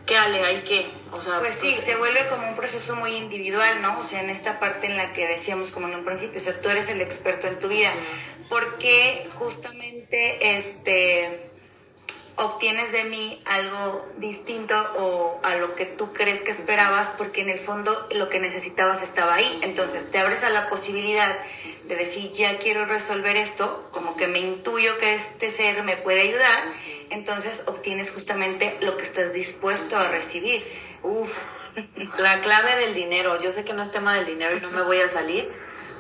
¿qué 0.06 0.18
ale 0.18 0.44
hay 0.44 0.64
que? 0.64 0.92
O 1.12 1.22
sea, 1.22 1.40
pues 1.40 1.56
sí, 1.56 1.74
se 1.74 1.96
vuelve 1.96 2.28
como 2.28 2.48
un 2.48 2.56
proceso 2.56 2.96
muy 2.96 3.16
individual, 3.16 3.82
¿no? 3.82 4.00
O 4.00 4.04
sea, 4.04 4.22
en 4.22 4.30
esta 4.30 4.60
parte 4.60 4.88
en 4.88 4.98
la 4.98 5.14
que 5.14 5.28
decíamos 5.28 5.72
como 5.72 5.88
en 5.88 5.96
un 5.96 6.06
principio, 6.06 6.40
o 6.40 6.44
sea, 6.44 6.60
tú 6.60 6.70
eres 6.70 6.90
el 6.90 7.02
experto 7.02 7.48
en 7.48 7.60
tu 7.60 7.68
vida. 7.68 7.92
Porque 8.50 9.28
justamente 9.38 10.58
este 10.58 11.53
obtienes 12.36 12.92
de 12.92 13.04
mí 13.06 13.42
algo 13.46 14.06
distinto 14.18 14.76
o 14.98 15.40
a 15.44 15.56
lo 15.56 15.76
que 15.76 15.86
tú 15.86 16.14
crees 16.14 16.42
que 16.42 16.52
esperabas 16.52 17.10
porque 17.18 17.42
en 17.42 17.50
el 17.50 17.60
fondo 17.60 18.08
lo 18.12 18.30
que 18.30 18.40
necesitabas 18.40 19.02
estaba 19.02 19.36
ahí. 19.36 19.60
Entonces 19.62 20.10
te 20.10 20.20
abres 20.20 20.44
a 20.44 20.50
la 20.50 20.70
posibilidad 20.70 21.38
de 21.86 21.96
decir, 21.96 22.32
ya 22.32 22.58
quiero 22.58 22.86
resolver 22.86 23.36
esto, 23.36 23.88
como 23.92 24.16
que 24.16 24.28
me 24.28 24.40
intuyo 24.40 24.98
que 24.98 25.16
este 25.16 25.52
ser 25.52 25.84
me 25.84 25.98
puede 25.98 26.22
ayudar, 26.22 26.64
entonces 27.10 27.62
obtienes 27.66 28.12
justamente 28.12 28.78
lo 28.82 28.98
que 28.98 29.04
estás 29.04 29.34
dispuesto 29.34 29.98
a 29.98 30.10
recibir. 30.10 30.66
Uf, 31.04 31.44
la 32.18 32.42
clave 32.42 32.76
del 32.78 32.94
dinero. 32.94 33.42
Yo 33.42 33.52
sé 33.52 33.64
que 33.64 33.74
no 33.74 33.84
es 33.84 33.92
tema 33.92 34.16
del 34.16 34.26
dinero 34.26 34.56
y 34.56 34.62
no 34.62 34.70
me 34.72 34.82
voy 34.82 35.00
a 35.00 35.08
salir, 35.08 35.52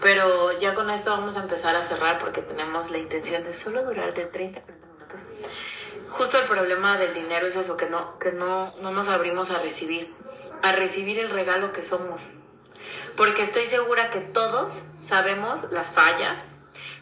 pero 0.01 0.57
ya 0.59 0.73
con 0.73 0.89
esto 0.89 1.11
vamos 1.11 1.35
a 1.37 1.43
empezar 1.43 1.75
a 1.75 1.81
cerrar 1.81 2.19
porque 2.19 2.41
tenemos 2.41 2.91
la 2.91 2.97
intención 2.97 3.43
de 3.43 3.53
solo 3.53 3.83
durar 3.83 4.13
de 4.13 4.25
30 4.25 4.59
a 4.59 4.63
40 4.63 4.87
minutos. 4.87 5.19
Justo 6.13 6.37
el 6.39 6.47
problema 6.47 6.97
del 6.97 7.13
dinero 7.13 7.45
es 7.45 7.55
eso, 7.55 7.77
que 7.77 7.87
no, 7.87 8.17
que 8.17 8.31
no, 8.31 8.73
no 8.81 8.91
nos 8.91 9.07
abrimos 9.07 9.51
a 9.51 9.59
recibir, 9.59 10.13
a 10.61 10.71
recibir 10.71 11.19
el 11.19 11.29
regalo 11.29 11.71
que 11.71 11.83
somos 11.83 12.31
porque 13.15 13.43
estoy 13.43 13.65
segura 13.65 14.09
que 14.09 14.19
todos 14.19 14.83
sabemos 14.99 15.67
las 15.71 15.91
fallas, 15.91 16.47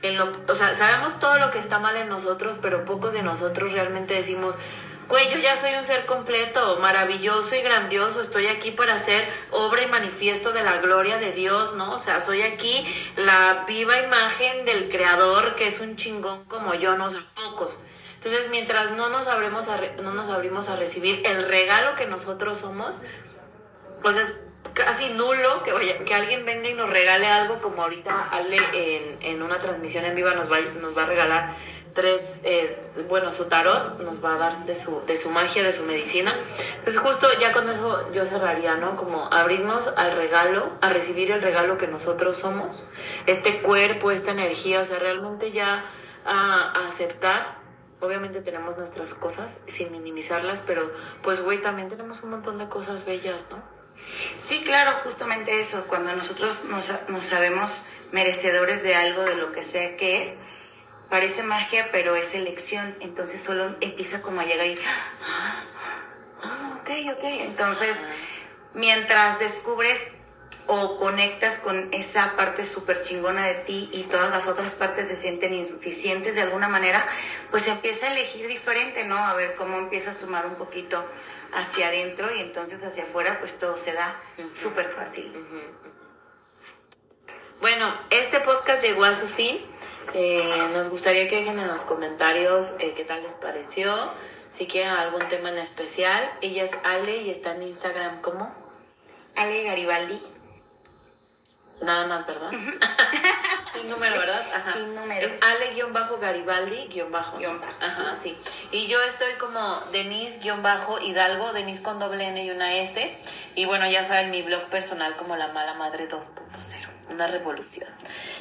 en 0.02 0.18
lo, 0.18 0.32
o 0.48 0.56
sea, 0.56 0.76
sabemos 0.76 1.20
todo 1.20 1.38
lo 1.38 1.52
que 1.52 1.60
está 1.60 1.80
mal 1.80 1.96
en 1.96 2.10
nosotros, 2.10 2.58
pero 2.62 2.86
pocos 2.86 3.14
de 3.14 3.22
nosotros 3.22 3.72
realmente 3.72 4.16
decimos, 4.16 4.56
güey, 5.08 5.42
ya 5.42 5.56
soy 5.56 5.76
un 5.76 5.84
ser 5.84 6.06
completo, 6.06 6.80
maravilloso 6.80 7.56
y 7.56 7.62
grandioso, 7.62 8.22
estoy 8.22 8.48
aquí 8.48 8.72
para 8.72 8.96
hacer 8.96 9.28
obra 9.52 9.84
y 9.84 9.88
manifiesto 9.88 10.54
de 10.54 10.64
la 10.64 10.78
gloria 10.78 11.18
de 11.18 11.32
Dios, 11.32 11.76
¿no? 11.76 11.94
O 11.94 12.00
sea, 12.00 12.20
soy 12.20 12.42
aquí 12.42 12.86
la 13.16 13.66
viva 13.68 14.00
imagen 14.00 14.66
del 14.66 14.90
Creador, 14.90 15.56
que 15.56 15.68
es 15.68 15.80
un 15.80 15.98
chingón 15.98 16.46
como 16.46 16.74
yo, 16.74 16.98
no 16.98 17.08
o 17.08 17.12
pocos. 17.36 17.78
Entonces, 18.24 18.50
mientras 18.52 18.92
no 18.92 19.10
nos, 19.10 19.26
abrimos 19.26 19.68
a 19.68 19.80
no 20.02 20.14
nos 20.14 20.30
abrimos 20.30 20.70
a 20.70 20.76
recibir 20.76 21.24
el 21.26 21.48
regalo 21.48 21.96
que 21.96 22.06
nosotros 22.06 22.60
somos, 22.60 22.94
pues 24.04 24.16
es 24.16 24.36
casi 24.74 25.10
nulo 25.10 25.64
que 25.64 25.74
vaya, 25.74 26.06
que 26.06 26.14
alguien 26.14 26.46
venga 26.46 26.70
y 26.70 26.76
nos 26.76 26.88
regale 26.90 27.26
algo 27.26 27.60
como 27.60 27.82
ahorita 27.82 28.30
Ale 28.30 28.58
en, 28.74 29.18
en 29.22 29.42
una 29.42 29.60
transmisión 29.60 30.06
en 30.06 30.14
viva 30.14 30.36
nos 30.36 30.52
va, 30.52 30.62
nos 30.62 30.96
va 30.96 31.04
a 31.04 31.06
regalar 31.08 31.56
tres, 31.94 32.36
eh, 32.44 32.80
bueno, 33.10 33.34
su 33.34 33.46
tarot 33.46 34.00
nos 34.00 34.24
va 34.24 34.36
a 34.36 34.38
dar 34.38 34.66
de 34.66 34.76
su, 34.76 35.02
de 35.06 35.18
su 35.18 35.30
magia, 35.30 35.64
de 35.64 35.74
su 35.74 35.84
medicina. 35.84 36.34
Entonces 36.76 36.98
justo 37.02 37.28
ya 37.40 37.52
con 37.52 37.68
eso 37.70 38.12
yo 38.14 38.26
cerraría, 38.26 38.76
¿no? 38.76 38.96
Como 38.96 39.34
abrirnos 39.34 39.88
al 39.98 40.12
regalo, 40.14 40.70
a 40.82 40.90
recibir 40.90 41.32
el 41.32 41.42
regalo 41.42 41.78
que 41.78 41.88
nosotros 41.88 42.38
somos, 42.38 42.84
este 43.26 43.62
cuerpo, 43.62 44.12
esta 44.12 44.32
energía, 44.32 44.82
o 44.82 44.86
sea, 44.86 45.00
realmente 45.00 45.52
ya 45.52 45.84
a 46.24 46.88
aceptar. 46.88 47.61
Obviamente 48.02 48.42
tenemos 48.42 48.78
nuestras 48.78 49.14
cosas 49.14 49.62
sin 49.68 49.92
minimizarlas, 49.92 50.60
pero 50.60 50.92
pues 51.22 51.40
güey, 51.42 51.62
también 51.62 51.88
tenemos 51.88 52.24
un 52.24 52.32
montón 52.32 52.58
de 52.58 52.68
cosas 52.68 53.06
bellas, 53.06 53.46
¿no? 53.52 53.62
Sí, 54.40 54.64
claro, 54.64 54.92
justamente 55.04 55.60
eso, 55.60 55.86
cuando 55.88 56.16
nosotros 56.16 56.64
nos, 56.66 56.92
sabemos 57.24 57.84
merecedores 58.12 58.84
de 58.84 58.96
algo, 58.96 59.22
de 59.24 59.36
lo 59.36 59.52
que 59.52 59.62
sea 59.62 59.96
que 59.96 60.24
es, 60.24 60.36
parece 61.10 61.44
magia, 61.44 61.90
pero 61.92 62.16
es 62.16 62.34
elección, 62.34 62.98
entonces 63.02 63.42
solo 63.42 63.76
empieza 63.82 64.22
como 64.22 64.42
a 64.42 64.46
llegar 64.46 64.66
y, 64.66 64.80
ah, 64.84 65.64
ah 66.44 66.80
ok, 66.82 66.90
ok, 67.18 67.24
entonces 67.24 68.04
mientras 68.74 69.40
descubres 69.40 70.00
o 70.74 70.96
conectas 70.96 71.58
con 71.58 71.90
esa 71.92 72.38
parte 72.38 72.64
súper 72.64 73.02
chingona 73.02 73.46
de 73.46 73.56
ti 73.56 73.90
y 73.92 74.04
todas 74.04 74.30
las 74.30 74.48
otras 74.48 74.74
partes 74.74 75.10
se 75.10 75.18
sienten 75.18 75.54
insuficientes 75.54 76.36
de 76.36 76.44
alguna 76.44 76.70
manera, 76.70 77.06
pues 77.50 77.68
empieza 77.68 78.08
a 78.08 78.14
elegir 78.14 78.48
diferente, 78.48 79.04
¿no? 79.04 79.18
A 79.18 79.34
ver 79.34 79.56
cómo 79.56 79.78
empieza 79.80 80.12
a 80.12 80.14
sumar 80.14 80.46
un 80.46 80.56
poquito 80.56 81.06
hacia 81.52 81.88
adentro 81.88 82.34
y 82.34 82.40
entonces 82.40 82.82
hacia 82.86 83.04
afuera 83.04 83.38
pues 83.40 83.60
todo 83.60 83.76
se 83.76 83.92
da 83.92 84.18
súper 84.54 84.88
fácil. 84.88 85.34
Bueno, 87.60 87.94
este 88.10 88.40
podcast 88.40 88.82
llegó 88.82 89.04
a 89.04 89.14
su 89.14 89.28
fin. 89.28 89.58
Eh, 90.14 90.70
nos 90.74 90.88
gustaría 90.88 91.28
que 91.28 91.36
dejen 91.36 91.60
en 91.60 91.68
los 91.68 91.84
comentarios 91.84 92.76
eh, 92.80 92.94
qué 92.96 93.04
tal 93.04 93.22
les 93.24 93.34
pareció. 93.34 93.94
Si 94.50 94.68
quieren 94.68 94.92
algún 94.92 95.28
tema 95.28 95.50
en 95.50 95.58
especial. 95.58 96.32
Ella 96.40 96.64
es 96.64 96.72
Ale 96.86 97.24
y 97.24 97.30
está 97.30 97.56
en 97.56 97.64
Instagram 97.64 98.22
como 98.22 98.56
Ale 99.36 99.64
Garibaldi. 99.64 100.22
Nada 101.82 102.06
más, 102.08 102.26
¿verdad? 102.26 102.52
Sin 103.74 103.90
número, 103.90 104.20
¿verdad? 104.20 104.46
Ajá. 104.54 104.74
Sin 104.74 104.94
número. 104.94 105.26
Es 105.26 105.36
Ale-Garibaldi-. 105.42 107.10
Bajo. 107.10 107.40
Ajá, 107.80 108.16
sí. 108.16 108.38
Y 108.72 108.88
yo 108.88 109.02
estoy 109.02 109.34
como 109.34 109.60
Denise-Hidalgo, 109.92 111.54
Denise 111.54 111.82
con 111.82 112.00
doble 112.00 112.28
N 112.28 112.44
y 112.44 112.52
una 112.52 112.76
S. 112.76 113.18
Y 113.56 113.66
bueno, 113.66 113.90
ya 113.90 114.06
saben, 114.08 114.30
mi 114.30 114.42
blog 114.42 114.64
personal 114.66 115.16
como 115.16 115.36
La 115.36 115.48
Mala 115.48 115.74
Madre 115.74 116.10
2.0. 116.10 116.88
Una 117.10 117.28
revolución. 117.28 117.90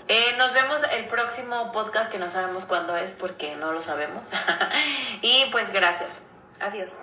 Eh, 0.09 0.35
nos 0.37 0.53
vemos 0.53 0.83
el 0.93 1.07
próximo 1.07 1.73
podcast 1.73 2.11
que 2.11 2.19
no 2.19 2.29
sabemos 2.29 2.67
cuándo 2.67 2.97
es 2.97 3.11
porque 3.11 3.57
no 3.57 3.73
lo 3.73 3.81
sabemos. 3.81 4.31
y 5.23 5.47
pues 5.51 5.73
gracias. 5.73 6.23
Adiós. 6.61 6.99